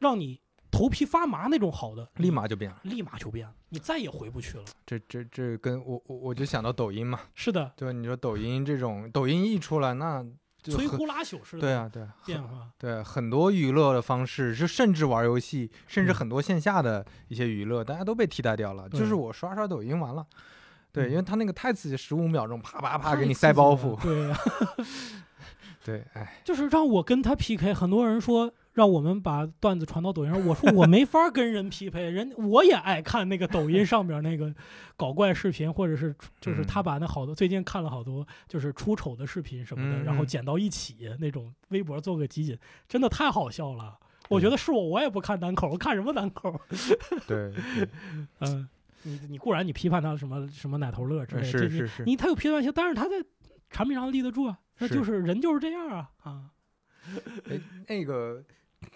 [0.00, 4.64] 让你头皮发麻那种好的，立马就变了，立马就变了，你再也回不去了。
[4.86, 10.24] 这这这跟我我我就想到抖音嘛，是的，对，你说抖音这种，抖音一出来，那
[10.62, 18.88] 摧枯拉朽似的，对啊，对变化，对很多娱乐的方式，就甚至玩游戏，甚至很多线下的一些娱乐，大家都被替代掉了。
[18.88, 20.26] 就是我刷刷抖音完了。
[20.92, 23.98] 对，因为他那个太刺激，十五秒钟啪啪啪给你塞包袱。
[24.02, 24.30] 对，
[25.82, 27.72] 对，哎，就是让我跟他 PK。
[27.72, 34.54] 很多人说让我们把段子传到抖音上，我说我没法跟人 PK，人我也爱看那个抖音上边那个
[34.96, 43.98] 搞怪视频，或者是就是他把那好多最近看了好多就是出丑的视频什么的，然后剪到一起那种微博做个集锦，真的太好笑了。
[44.28, 46.60] 我觉得是我，我也不看单口，我看什么单口？
[47.26, 47.50] 对，
[48.40, 48.68] 嗯。
[49.04, 53.16] 你你固然你批判他什么什么奶头乐之类的，这是是是，你他有批判性，但是他在
[53.70, 56.50] 产品上立得住啊，那就是人就是这样啊啊，
[57.50, 58.44] 哎，那个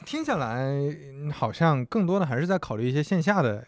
[0.04, 3.66] 听下来嗯好像更多的还是在考虑一些线下的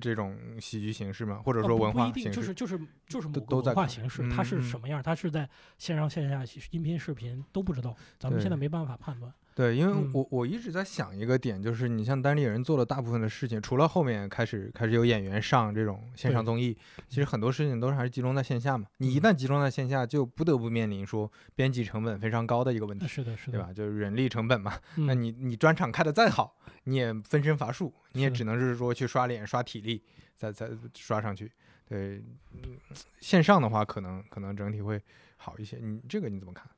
[0.00, 2.36] 这种喜剧形式嘛，或者呃说文不不一定，化形式。
[2.36, 5.48] 就是就是就是文化形式，它是什么样，它是在
[5.78, 9.32] 线上线下音频视频都不知道，咱们现在没办法判断。
[9.56, 16.76] 对，因为嗯我我一直在想一个点，就是你像单立人做了大部分的事情，除了后面开始开始有演员上这种线上综艺，
[17.08, 18.86] 其实很多事情都是还是集中在线下嘛。
[18.98, 23.72] 你一嗯旦集中在线下，就不得不面临说编辑成本非常高的一个问题，呃是的，是的，对吧？
[23.72, 24.78] 就是人力成本嘛。
[24.96, 25.06] 嗯？
[25.06, 26.54] 那你你专场开的再好，
[26.84, 30.04] 你也分身乏术，你也只能是说去刷脸、刷体力，
[30.34, 31.50] 再再刷上去。
[31.88, 32.76] 对，嗯，
[33.20, 35.00] 线上的话可能可能整体会
[35.38, 35.78] 好一些。
[35.78, 36.68] 你这个你怎么看？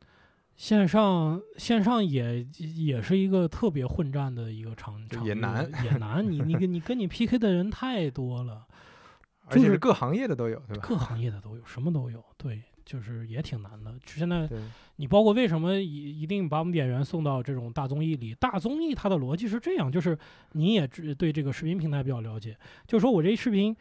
[0.59, 6.29] 线上线上也也是一个特别混战的一个场场域也难也难。
[6.29, 8.67] 你你跟你跟你 PK 的人太多了，
[9.47, 10.83] 而且是各行业的都有，对吧？
[10.83, 12.21] 各行业的都有，什么都有。
[12.37, 13.95] 对，就是也挺难的。
[14.05, 14.51] 现在，
[14.97, 18.35] 你包括为什么一一定把我们演员送到这种大综艺里？
[18.35, 20.19] 大综艺它的逻辑是这样，就是
[20.55, 23.75] 你也知对这个视频平台比较了解，就是说我这视频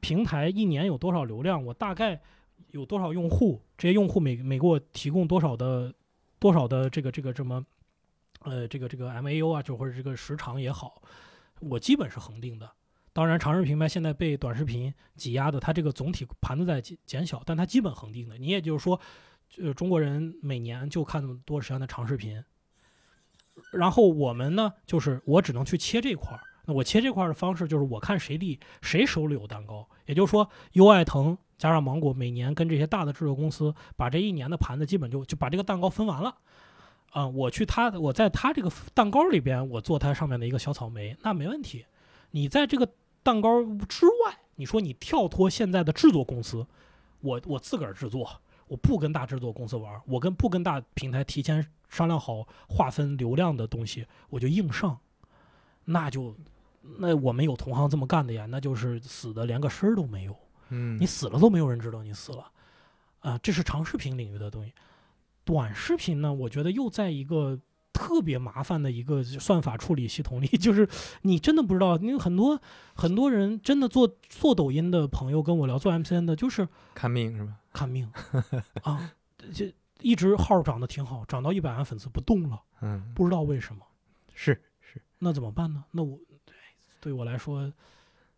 [0.00, 2.20] 平台一年有多少流量，我大概
[2.72, 5.94] 有多少用户，这些用户每每给我提供多少的
[6.38, 7.64] 多少的这个这个这么
[8.40, 11.02] 呃这个这个 MAU 啊，就或者这个时长也好，
[11.60, 12.70] 我基本是恒定的。
[13.12, 18.36] 当然，长视频平台现在被短视频挤压的，它这个总体盘子在减减小，但它基本恒定的。
[18.36, 19.00] 你也就是说，
[19.56, 22.44] 呃，中国人每年就看那么多时间的长视频，
[23.72, 26.40] 然后我们呢，就是我只能去切这块儿。
[26.66, 29.88] 那我切这块儿的方式就是我看谁厉，谁手里有蛋糕。
[30.04, 36.36] 也就是说，优爱腾加上芒果每年跟这些大的制作公司把这一年的盘子基本就就把这个蛋糕分完了。
[37.10, 41.86] 啊、我去他，我在他这个蛋糕里边，我做他上面的一个小草莓，那没问题。
[42.32, 42.86] 你在这个
[43.22, 46.66] 蛋糕之外，你说你跳脱现在的制作公司，
[47.20, 48.28] 我我自个儿制作，
[48.68, 54.98] 我不跟大制作公司玩，我跟不跟大平台提前商量好划分流量的东西，我就硬上，
[55.86, 56.36] 那就
[56.98, 60.36] 那我们有同行这么干的呀，那就是死的连个声儿都没有，
[60.68, 62.50] 嗯，你死了都没有人知道你死了，
[63.20, 64.72] 啊、这是长视频领域的东西。
[65.44, 67.58] 短视频呢，我觉得又在一个
[67.92, 70.88] 特别麻烦的一个算法处理系统里， 就是
[71.22, 72.60] 你真的不知道，因为很多
[72.94, 77.56] 很多人真的做做抖音的朋友跟我聊，做 MCN 的，就是看命是吧？
[77.72, 78.10] 看命
[78.82, 79.12] 啊，
[79.52, 83.82] 这一直号涨得挺好，涨到一百万粉丝不动了，嗯，不知道为什么，
[84.34, 85.84] 是是那怎么办呢？
[85.92, 86.54] 那我对
[87.00, 87.72] 对我来说，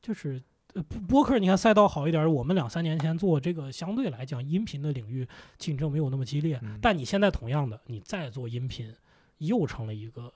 [0.03, 0.41] 就是呃
[0.75, 5.27] 播播客，你看赛道好一点，我们两三年前做这个，相对来讲音频的领域
[5.59, 8.95] 竞争没有那么激烈，嗯但你现在同样的，你再做音频，
[9.39, 10.33] 又成了一个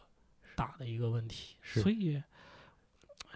[0.56, 2.22] 大的一个问题，所以。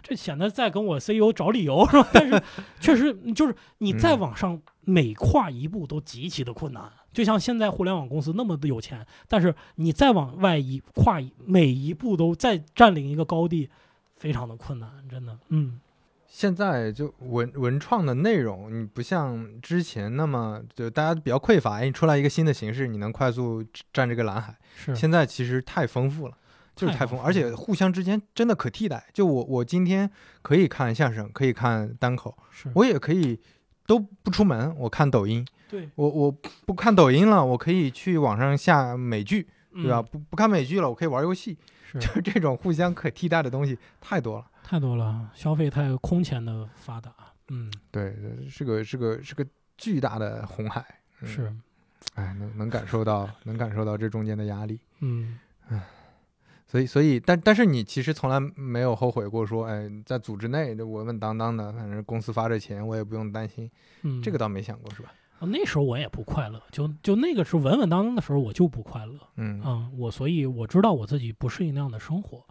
[0.03, 2.07] 这显得在跟我 CEO 找理由是吧？
[2.13, 2.41] 但是
[2.79, 6.89] 确实就是你再嗯往上每跨一步都极其的困难。
[7.11, 13.69] 就像现在互联网公司那么的有钱，但是你再往外一跨一每一步都再占领一个高地，
[14.15, 15.37] 非常的困难，真的。
[15.49, 15.79] 嗯，
[16.27, 23.63] 现在就文文创的内容，你不像之前那么就大家比较匮乏，哎，你出来一个新的形式，你能快速
[23.93, 24.55] 占这个蓝海。
[24.75, 26.37] 是现在其实太丰富了，
[26.75, 29.05] 就是太太丰富，而且互相之间真的可替代。
[29.13, 30.09] 就我我今天
[30.41, 32.37] 可以看相声，可以看单口，
[32.73, 33.39] 我也可以
[33.85, 35.47] 都不出门，我看抖音。
[35.69, 36.31] 对，我我
[36.65, 39.99] 不看抖音了，我可以去网上下美剧，对吧？
[39.99, 40.05] 嗯？
[40.11, 41.57] 不不看美剧了，我可以玩游戏。
[41.89, 44.45] 是就是这种互相可替代的东西太多了。
[44.69, 47.09] 太多了，消费太空前的发达。
[47.47, 49.47] 嗯，对，对是个是个是个
[49.77, 50.85] 巨大的红海。
[51.21, 51.55] 嗯是，
[52.15, 54.77] 哎，能能感受到，能感受到这中间的压力。
[54.99, 55.39] 嗯，
[56.67, 63.71] 所以，所以，但但是你其实从来没有后悔过说，哎，在组织内就稳稳当当的，反正公司发着钱，我也不用担心。
[64.01, 65.13] 嗯，这个倒没想过，是吧？
[65.39, 69.17] 啊那时候我也不快乐，就就那个是稳稳当当的时候，我就不快乐。
[69.37, 72.45] 嗯嗯，我所以我知道我自己不适应那样的生活。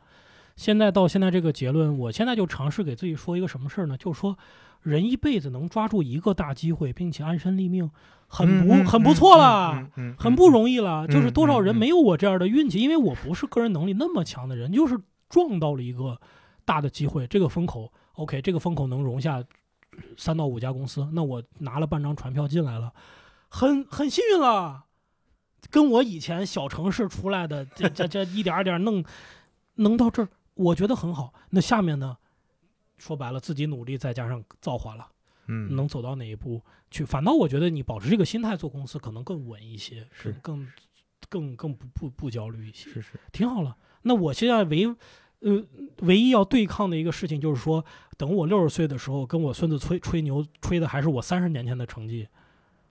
[0.57, 3.97] 现在到现在这个结论，我现在就尝试给自己说一个什么事儿呢？
[3.97, 4.37] 就是说，
[4.83, 7.91] 人一辈子能抓住一个大机会，并且安身立命，
[8.27, 9.73] 很不、嗯很不错了。
[9.75, 14.99] 嗯嗯嗯很不容易了，就是多少人没有我这样的运气，因为我不是个人能力那么强的人，就是
[15.29, 16.19] 撞到了一个
[16.65, 19.45] 大的机会，这个风口，OK，这个风口能容下
[20.17, 22.93] 三到五家公司，那我拿了半张船票进来了，
[23.49, 24.85] 很很幸运了。
[25.71, 29.05] 跟我以前小城市出来的，这这这一点儿点儿弄，
[29.77, 31.33] 能到这儿，我觉得很好。
[31.51, 32.19] 那下面呢，
[32.99, 35.09] 说白了，自己努力再加上造化了。
[35.49, 37.05] 嗯能走到哪一步去。
[37.05, 40.67] 反倒我觉得你保持这个心态做公司可能更稳一些，是更
[41.29, 43.77] 更更更不不不焦虑一些，是是挺好了。
[44.03, 44.87] 那我现在唯
[45.41, 45.65] 呃，
[45.99, 47.85] 唯一要对抗的一个事情就是说，
[48.17, 52.27] 等我六十岁的时候，跟我孙子吹吹牛，吹的还是我三十年前的成绩，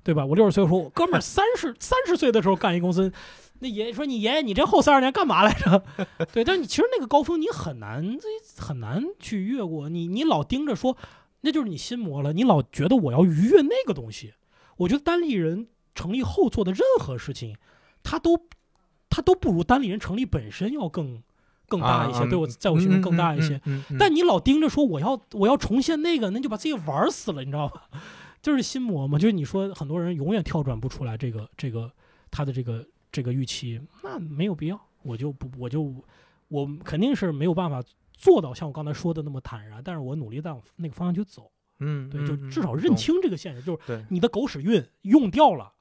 [0.05, 0.23] 对吧？
[0.23, 3.11] 我六十岁说，我哥们儿 三十三十岁的时候干一公司，
[3.59, 5.83] 那爷爷说你爷爷你这后三十年干嘛来着？
[6.31, 8.15] 对，但你其实那个高峰你很难
[8.55, 10.95] 很难去越过，你你老盯着说，
[11.41, 14.35] 那就是你心魔了，你老觉得我要逾越那个东西。
[14.77, 17.57] 我觉得单立人成立后做的任何事情，
[18.03, 18.47] 他都
[19.09, 21.23] 他都不如单立人成立本身要更。
[21.67, 23.59] 更大一些，对我在我心中更大一些。
[23.97, 27.89] 但你老盯着说我要我要重现那个，那就把自己玩死了，你知道吧？
[28.45, 29.17] 就是心魔嘛。
[29.17, 31.91] 就是你说很多人永远跳转不出来这个这个
[32.29, 34.79] 他的这个这个预期，那没有必要。
[35.01, 35.91] 我就不我就
[36.49, 37.83] 我肯定是没有办法
[38.13, 41.51] 做到像我刚才说的那么坦然，但是我努力在往那个方向去走。
[41.79, 45.73] 嗯，对，就至少认清这个现实，就是你的狗屎运用掉了。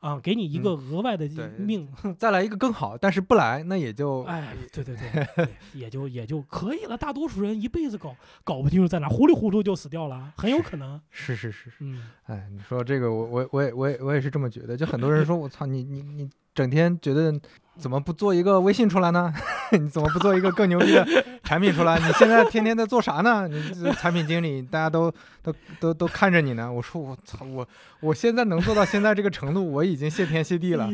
[0.00, 1.28] 啊，给你一个额外的
[1.58, 1.86] 命，
[2.18, 6.96] 再来一个更好，但是不来，那也就哎，对对对， 也就也就可以了。
[6.96, 11.00] 大多数人一辈子搞搞不清楚在哪，糊里糊涂就死掉了，很有可能。
[11.10, 14.76] 是是是，嗯，哎，你说这个，我我我也我也我也是这么觉得。
[14.76, 17.38] 就很多人说，我操，你你你整天觉得。
[17.78, 19.32] 怎么不做一个微信出来呢？
[19.72, 21.06] 你怎么不做一个更牛逼的
[21.42, 21.98] 产品出来？
[21.98, 23.48] 你现在天天在做啥呢？
[23.48, 25.10] 你产品经理，大家都
[25.42, 26.70] 都都都看着你呢。
[26.70, 27.66] 我说我操，我
[28.00, 30.90] 我现在能做到现在这个程度，我已经谢天谢地了。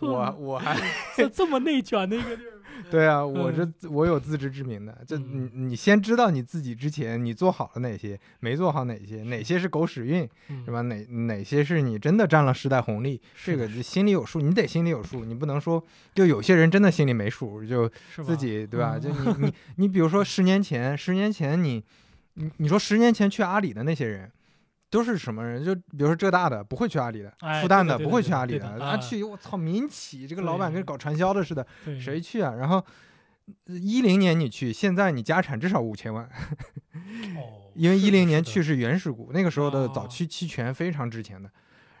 [0.00, 0.76] 我我还
[1.32, 2.53] 这么内卷的一个地儿。
[2.90, 10.28] 对啊，我这我有自知之明的，就你你先知道你自己之前你做好了哪些，没做好哪些，哪些是狗屎运，
[10.64, 10.80] 是吧？
[10.82, 15.82] 哪哪些是你真的占了时代红利，这个心里有数，你得心里有数，你不能说
[16.14, 17.90] 就有些人真的心里没数，就
[18.24, 18.98] 自己对吧？
[18.98, 21.82] 就你你你比如说十年前，十年前你
[22.34, 24.30] 你你说十年前去阿里的那些人。
[24.90, 25.64] 都是什么人？
[25.64, 27.30] 就比如说浙大的不会去阿里的，
[27.60, 31.66] 复旦的不会去阿里的，啊去我操民企，这个老板跟搞传销的似的，
[32.00, 32.54] 谁去啊？
[32.54, 32.84] 然后
[33.66, 36.28] 一零年你去，现在你家产至少五千万，
[37.74, 41.50] 因为一零年去是原始股，那个时候的早期期权非常值钱的。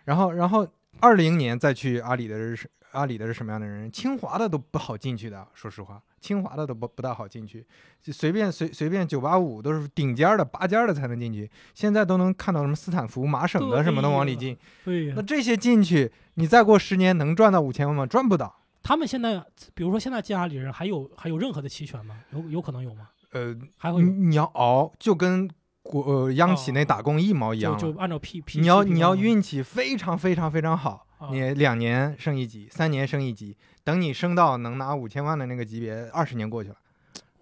[0.04, 0.66] 然后然后
[1.00, 3.90] 二零年再去阿里的是阿里的是什么样的人？
[3.90, 6.00] 清华的都不好进去的，说实话。
[6.24, 7.62] 清华的都不不大好进去，
[8.02, 11.50] 就随便随随便九八五都是顶尖的拔尖的才能进去。
[11.74, 14.56] 现在都能看到什么斯坦福、麻省的什么的往里进。
[14.86, 18.06] 对，那这些进去，你再过十年能赚到五千万吗？
[18.06, 18.62] 赚不到。
[18.82, 19.44] 他们现在，
[19.74, 22.16] 比如说现在进阿里人还有还有任何的期权吗？
[22.32, 23.08] 有有可能有吗？
[23.32, 25.50] 呃，还会你要熬，就跟
[25.82, 27.76] 国呃央企那打工一毛一样。
[27.76, 33.56] 就按照 P P，你要你要运气非常非常非常好，你两年升一级，三年升一级。
[33.82, 36.76] 等你升到能拿五千万的那个级别，二十年过去了，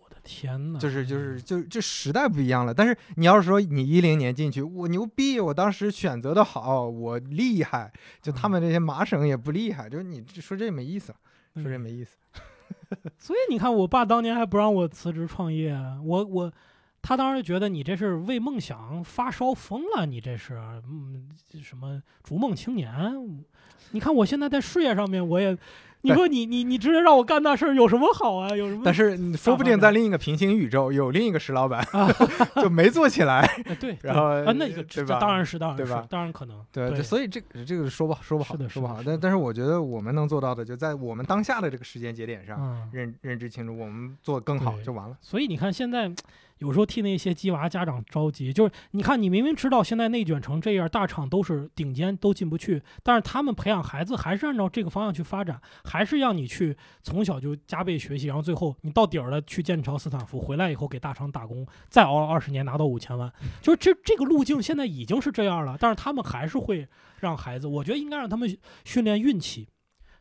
[0.03, 0.79] 我的天哪！
[0.81, 2.75] 就是就是就就时代不一样了。
[2.75, 11.15] 但是你要是说你一零年进去，我牛逼，我当时选择的好，我厉害，就他们这些麻省也不厉害，就是你说这没意思，
[11.55, 12.17] 说这没意思。
[13.19, 16.53] 所以你看，我爸当年还不让我辞职创业，我我
[17.01, 20.55] 他当时觉得你这是为梦想发烧疯了，你这是
[20.89, 21.29] 嗯
[21.63, 22.93] 什么逐梦青年？
[23.93, 25.57] 你看我现在在事业上面，我也。
[26.05, 28.49] 你说你你你直接让我干那事儿有什么好啊？
[28.57, 28.83] 有什么？
[28.85, 31.81] 但是说不定在另一个平行宇宙有另一个石老板，
[32.61, 33.49] 就没做起来。
[33.79, 36.05] 对， 然后啊，那个这当然是当然对吧？
[36.11, 36.61] 当然可能。
[36.73, 38.99] 对，所以这这个说不好说不好，说不好。
[39.07, 45.17] 但但是我觉得我们能做到的，就在我们当下的这个时间节点上认认知清楚，我们做更好就完了。
[45.21, 46.13] 所以你看现在。
[46.63, 66.87] 有时候替那些鸡娃家长着急，就是你看，你明明知道现在内卷成这样，大厂都是顶尖，都进不去，但是他们培养孩子还是按照这个方向去发展，还是让你去从小就加倍学习，然后最后你到底儿了去剑桥、斯坦福，回来以后给大厂打工，再熬二十年拿到五千万，就是这这个路径现在已经是这样了，但是他们还是会
[67.19, 69.69] 让孩子，我觉得应该让他们训练运气。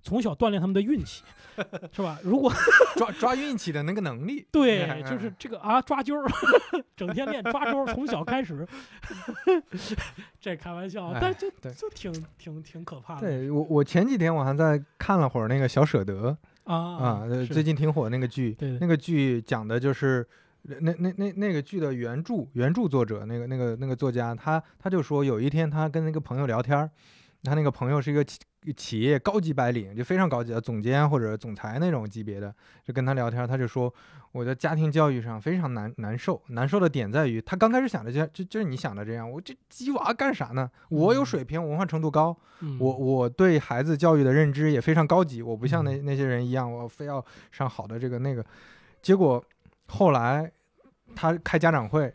[0.02, 1.24] 从小锻炼他们的运气，
[1.94, 2.20] 是吧？
[2.24, 2.52] 如果
[2.98, 6.28] 抓抓运气的那个能力， 对，就是这个啊，抓阄儿，
[6.96, 8.68] 整天练抓阄儿，从小开始。
[10.40, 13.22] 这开玩笑，但就就挺挺挺可怕的。
[13.22, 20.28] 对我，我前几天我还在看了会儿那个小舍得啊啊，最近挺火那个剧，那个剧讲的就是
[20.64, 26.90] 那那那那个剧的原著原著作者，那个那个那个作家，他他就说有一天他跟那个朋友聊天
[27.44, 28.26] 他那个朋友是一个。
[28.76, 32.54] 企业高级白领就非常高级的总监或者总裁那种级别的，
[32.84, 33.92] 就跟他聊天，他就说
[34.32, 40.70] 我的家庭教育上非常难难受，难受的点在于他刚开始想的就就就是你想的这样，我这鸡娃干啥呢？
[40.90, 42.38] 我有水平，文化程度高，
[42.80, 48.46] 我我对孩子教育的认知也非常高级，我不像那那些人一样，我非要上好的这个那个。
[49.02, 49.44] 结果
[49.88, 50.52] 后来
[51.16, 52.14] 他开家长会，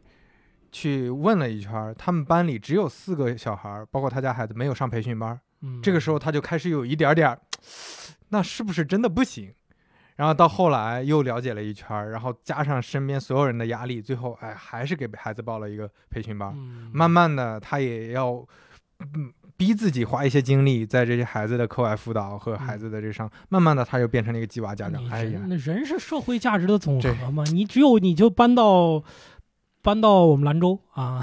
[0.70, 5.40] 去问了一圈，他们班里只有四个小孩，包括他家孩子没有上培训班。
[5.82, 7.38] 这个时候他就开始有一点点，
[8.28, 9.52] 那是不是真的不行？
[10.16, 16.54] 然后到后来又了解了一圈，然后加上身边所有人的压力，最后哎还是给孩子报了一个培训班。
[16.57, 18.32] 嗯，慢慢的，他也要
[19.00, 25.02] 嗯逼自己花一些精力在这些孩子的课外辅导和孩子的这上，慢慢的他就变成了一个鸡娃家长。
[25.11, 29.04] 哎呀人，那人是社会价值的总和嘛，你只有你就搬到
[29.82, 31.22] 搬到我们兰州啊，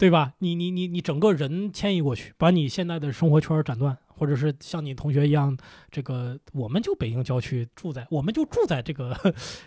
[0.00, 0.32] 对吧？
[0.38, 5.54] 你你你你整个人迁移过去，把你现在的生活圈儿斩断，或者是像你同学一样，
[5.90, 9.14] 这个我们就北京郊区住在，我们就住在这个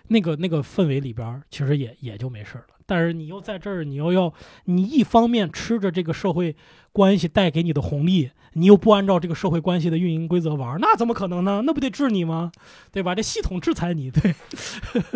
[0.07, 2.73] 那个那个氛围里边儿，其实也也就没事儿了。
[2.87, 4.33] 但是你又在这儿，你又要
[4.65, 6.55] 你一方面吃着这个社会
[6.91, 11.61] 关系带给你的红利，你又不按照这个社会关系的运营规则玩儿，那怎么可能呢？
[11.63, 12.51] 那不得治你吗？
[12.91, 13.13] 对吧？
[13.13, 14.33] 这系统制裁你，对。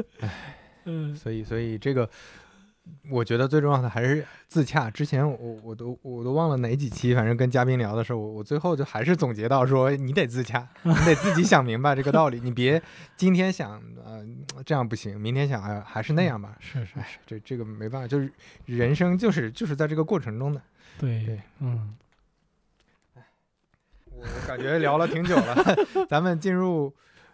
[0.85, 2.07] 嗯所以所以这个。
[3.09, 4.89] 我觉得最重要的还是自洽。
[4.89, 12.81] 之前我我都我都忘了哪几期，反正跟嘉宾聊的时候，我我最后就还是总结到说，你得自洽，你得自己想明白这个道理，你别
[13.15, 14.25] 今天想呃
[14.65, 16.55] 这样不行，明天想哎还是那样吧。
[16.59, 18.31] 是是哎，这这个没办法，就是
[18.65, 20.61] 人生就是就是在这个过程中的。
[20.99, 21.95] 对对，嗯，
[24.09, 25.55] 我我感觉聊了挺久了，
[26.09, 26.93] 咱们进入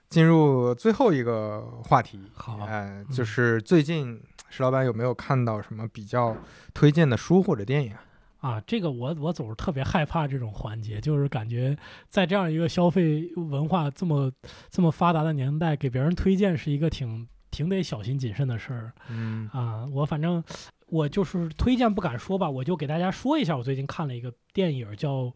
[0.09, 2.19] 进入最后一个话题。
[2.33, 4.21] 好哎、就是最近
[4.55, 6.37] 石老板有没有看到什么比较
[6.75, 7.91] 推荐的书或者电影？
[8.37, 11.75] 啊，这个我我总是特别害怕这种环节，就是感觉
[12.07, 14.31] 在这样一个消费文化这么
[14.69, 19.87] 这么发达的年代，给别人推荐是一个挺挺得小心谨慎的事儿嗯啊。
[19.91, 20.43] 我反正
[20.85, 25.33] 我就是推荐不敢说吧，我就给大家说一下，我最近看了一个电影叫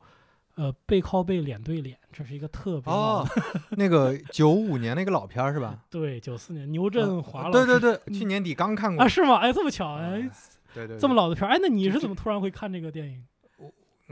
[0.58, 3.26] 呃背靠背脸对脸，这是一个特别哦，
[3.78, 5.80] 那个九五年那个老片儿是吧？
[5.90, 9.04] 对九四年牛振华老对师、对对，去年底刚看过。
[9.04, 9.38] 啊是吗？
[9.38, 10.30] 哎这么巧哎哎，
[10.74, 13.24] 对对，这么老，的片儿哎，那你是怎么突然会看这个电影？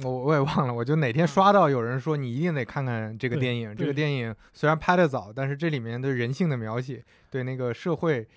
[0.04, 3.74] 我我也忘了，我就哪天刷到有人说你一定得看看这个电影。
[3.76, 8.28] 这个电影虽然拍的早，但是这里面对人性的描写，对那个社会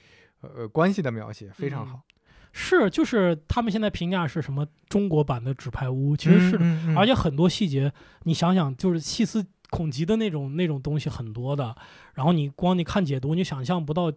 [0.40, 2.00] 呃关系的描写非常好。
[2.60, 7.92] 是，就是他们现在评价是什么中国版的纸牌屋，其实是的，嗯，嗯而且很多细节，
[8.24, 11.72] 你想想，就是细思恐极的那种那种东西很多的。
[12.14, 14.12] 然后你光你看解读，你想象不到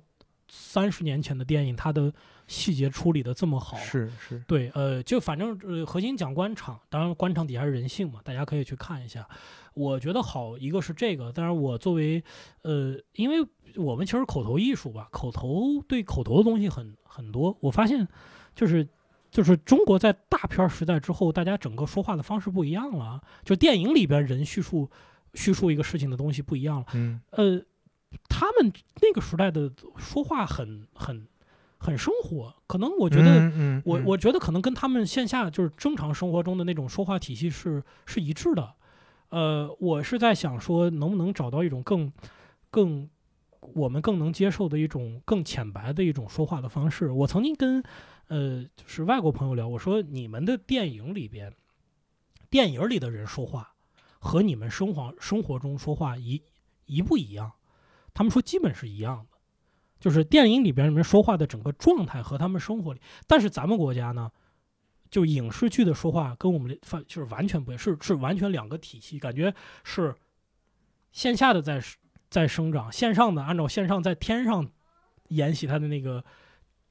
[0.49, 2.11] 三十年前的电影它的
[2.47, 3.77] 细节处理的这么好。
[3.77, 9.27] 是是，对，呃，就反正呃，核心讲官场，当然官场底下是人性嘛，大家可以去看一下。
[9.73, 12.23] 我觉得好，一个是这个，当然我作为
[12.63, 13.37] 呃，因为
[13.77, 17.55] 我们其实口头艺术吧，口头对口头的东西很很多。
[17.61, 18.07] 我发现
[18.53, 18.87] 就是
[19.29, 24.89] 就是中国在大片儿时代之后，大家整个说话的方式不一样了，就电影里边人叙述
[25.35, 26.85] 叙述一个事情的东西不一样了。
[26.93, 27.61] 嗯呃，
[28.27, 31.25] 他们那个时代的说话很很
[31.77, 33.49] 很生活，可能我我觉得。
[33.55, 38.73] 嗯，我嗯我觉得可能跟他们线下就是正常生活中的那种说话体系是是一致的。
[39.31, 42.11] 呃，我是在想说，能不能找到一种更
[42.69, 43.09] 更
[43.73, 47.11] 我们更能接受的一种更浅白的一种说话的方式。
[47.11, 47.81] 我曾经跟
[48.27, 51.53] 呃就是外国朋友聊，我说你们的电影里边，
[52.49, 53.73] 电影里的人说话
[54.19, 56.41] 和你们生活生活中说话一
[56.85, 57.53] 一不一样？
[58.13, 59.37] 他们说基本是一样的。
[59.99, 64.31] 就是电影里边人说话的整个状态和他们生活里，但是咱们国家呢，
[65.11, 69.53] 就影视剧的说话跟我们发就是完全不一样，是是完全两个体系，感觉
[69.83, 70.15] 是
[71.11, 71.79] 线下的在
[72.29, 74.71] 在生长，线上的按照线上在天上
[75.27, 76.23] 沿袭它的那个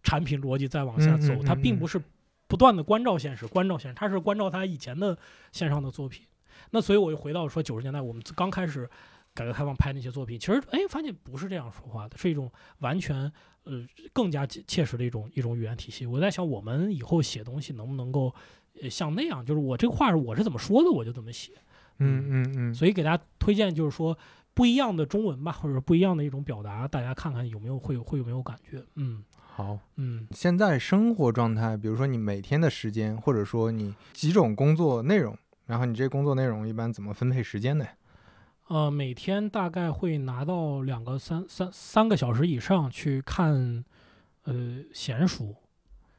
[0.02, 2.00] 产品逻辑再往下走，嗯嗯嗯它并嗯不是
[2.46, 5.16] 不断的关照现实，关照现实，它是关照它以前的
[5.50, 6.26] 线上的作品。
[6.72, 8.88] 那所以我又回到说九十年代我们刚开始
[9.34, 13.30] 改革开放拍那些作品，其实哎发现不是这样说话的，是一种完全
[13.64, 16.04] 呃更加切切实的一种一种语言体系。
[16.06, 18.34] 我在想，我们以后写东西能不能够
[18.82, 21.52] 呃像那样，就是我这个话我是怎么说的，我就怎么写。
[21.98, 24.16] 嗯嗯嗯，所以给大家推荐就是说
[24.54, 28.82] 不一样的中文吧，或者不一样的一种表达，大家看看有没有会有会有没有感觉。
[28.96, 29.78] 嗯好。
[29.96, 35.36] 嗯现在生活状态，比如说你每天的时间，或者说你几种工作内容，
[35.66, 37.84] 然后你这工作内容一般怎么分配时间呢？
[38.70, 43.84] 呃，每天大概会拿到两个三三三个小时以上去看
[44.44, 45.52] 呃闲书，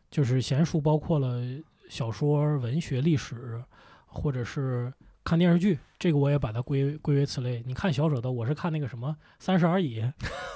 [0.10, 1.42] 就是闲书包括了
[1.88, 3.64] 小说、文学、历史，
[4.06, 4.92] 或者是
[5.24, 7.64] 看电视剧，这个我也把它归归为此类。
[7.66, 10.02] 你看小舍得，我是看那个什么《三十而已》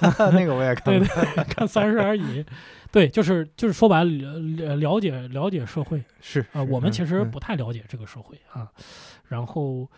[0.32, 0.98] 那个我也看对。
[0.98, 2.42] 对，看《三十而已》，
[2.92, 8.70] 对，就是就是说白了了了解了解社会，是啊、是我们其实不太了解这个社会啊，
[9.28, 9.90] 然后，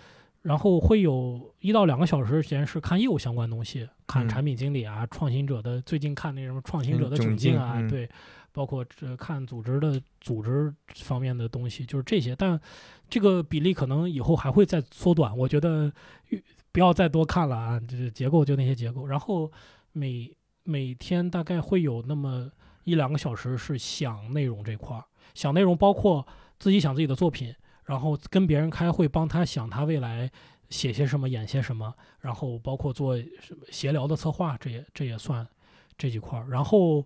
[0.43, 8.09] 然后会有一到两个小时时间是看业务相关东西，看嗯产品经理啊、创新者的，最近看那什么创新嗯者的窘境啊，嗯对，
[8.53, 12.61] 包括这看组织的组织方面的东西，就是这些，但
[13.09, 15.93] 这个比例可能以后还会再缩短，我觉得
[16.29, 16.43] 越
[16.73, 19.51] 不要再多看了啊，就是结构就那些结构，然后。
[19.93, 20.31] 每
[20.63, 22.49] 每天大概会有那么
[22.85, 25.03] 一两个小时是想内容这块儿，
[25.35, 26.25] 想内容包括
[26.59, 27.53] 自己想自己的作品，
[27.89, 30.31] 然后跟别人开会帮他想他未来
[30.69, 35.49] 写些什么、演些什么，然后包括做什么协聊的策划，这也这也算
[35.97, 36.47] 这几块儿。
[36.51, 37.03] 然后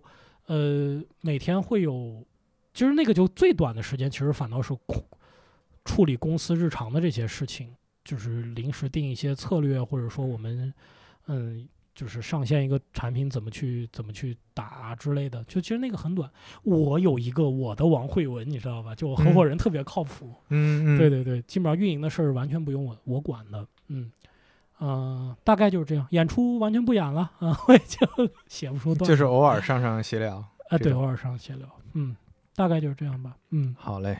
[0.47, 2.21] 呃，每天会有，
[2.73, 5.05] 其实那个就最短的时间，其实反倒是处
[5.85, 7.73] 处理公司日常的这些事情，
[8.03, 10.73] 就是临时定一些策略，或者说我们
[11.27, 11.67] 嗯。
[11.95, 16.29] 就是上线一个产品怎么去怎么去打之类的，就其实那个很短。
[16.63, 18.95] 我有一个我的王慧文，你知道吧？
[18.95, 20.33] 就我合伙人特别靠谱。
[20.49, 23.65] 嗯嗯，对对对，基本上运营的事儿完全不用我我管的。
[23.87, 24.11] 嗯
[24.79, 26.07] 嗯，大概就是这样。
[26.09, 28.07] 演出完全不演了啊， 我也就
[28.47, 29.07] 写不出段。
[29.07, 30.37] 就是偶尔上上闲聊。
[30.69, 31.67] 啊，对，偶尔上闲聊。
[31.93, 32.15] 嗯，
[32.55, 33.37] 大概就是这样吧。
[33.51, 34.17] 嗯，好嘞。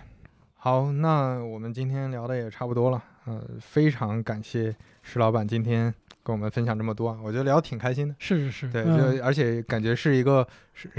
[0.56, 3.04] 好，那我们今天聊的也差不多了。
[3.26, 5.94] 呃，非常感谢石老板今天。
[6.26, 8.16] 跟我们分享这么多啊，我觉得聊挺开心的。
[8.18, 10.90] 是是是，对，就而且感觉是一个是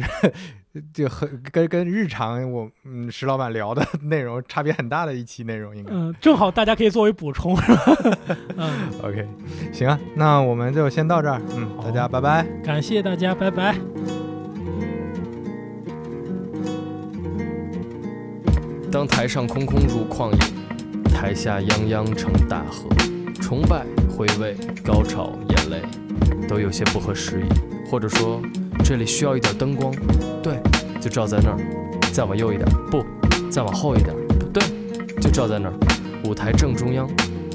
[0.93, 7.97] 就很跟跟日常我嗯石老板聊的 内容差别很大的一期内容，应该嗯，正好大家可以作为补充，是吧？
[8.59, 8.71] 嗯，
[9.03, 9.27] OK，
[9.73, 13.75] 行啊，那我们就先到这儿，嗯，大家拜拜，感谢大家，拜拜。
[18.93, 20.54] 当台上空空如旷野，
[21.25, 22.87] 台下泱泱成大河，
[23.41, 23.83] 崇拜。
[24.15, 25.81] 回味、高潮、眼泪，
[26.47, 28.43] 都有些不合时宜，或者说
[28.85, 29.91] 这里需要一点灯光，
[30.43, 30.61] 对，
[31.01, 31.57] 就照在那儿，
[32.13, 33.03] 再往右一点，不，
[33.51, 34.63] 再往后一点，不对，
[35.19, 35.75] 就照在那儿，
[36.27, 37.09] 舞台正中央，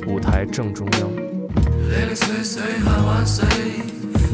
[0.07, 1.01] 舞台正中央。
[1.91, 3.45] 零零碎碎喊万岁，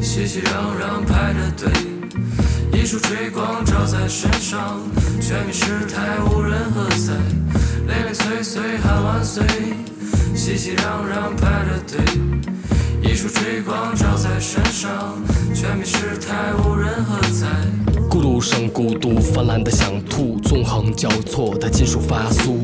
[0.01, 4.79] 熙熙攘攘排着队，一束追光照在身上，
[5.19, 7.13] 全民失态无人喝彩。
[7.87, 9.43] 零零碎碎喊万岁。
[10.35, 12.74] 熙熙攘攘排着队，
[13.05, 15.15] 一束追光照在身上，
[15.53, 17.45] 全民失态无人喝彩。
[18.09, 22.55] 孤独声，孤独泛滥的想吐，纵横交错的金属发酥。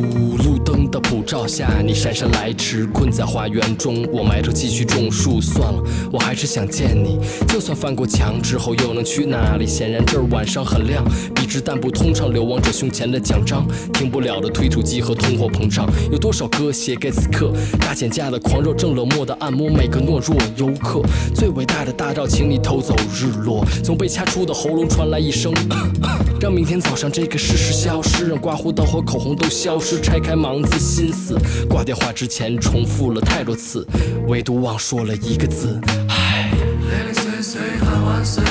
[0.43, 4.03] 路灯的普照下，你姗姗来迟，困在花园中。
[4.11, 7.19] 我埋头继续种树，算了，我还是想见你。
[7.47, 9.68] 就算翻过墙之后，又能去哪里？
[9.68, 11.03] 显然这儿晚上很亮，
[11.35, 15.85] 笔直但不通畅，流亡者胸前的奖章，停不了的推土机和通货膨胀。
[16.11, 21.02] 有多少歌写给此刻大减价的狂热，正冷漠的按摩每个懦弱游客。
[21.34, 23.66] 最伟大的大招，请你偷走日落。
[23.84, 25.53] 从被掐出的喉咙传来一声。
[26.41, 31.38] 让明天早上这个事实消失，让刮胡刀和口红都消失，拆开盲字心思。
[31.70, 33.88] 挂电话之前重复了太多次，
[34.28, 35.80] 唯独忘说了一个字。
[36.10, 36.52] 唉。
[36.53, 38.44] 零零碎碎喊万岁，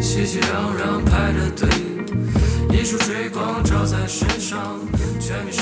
[0.00, 0.44] 熙熙攘
[0.76, 1.68] 攘排着队，
[2.78, 4.78] 一束追光照在身上，
[5.18, 5.52] 全民。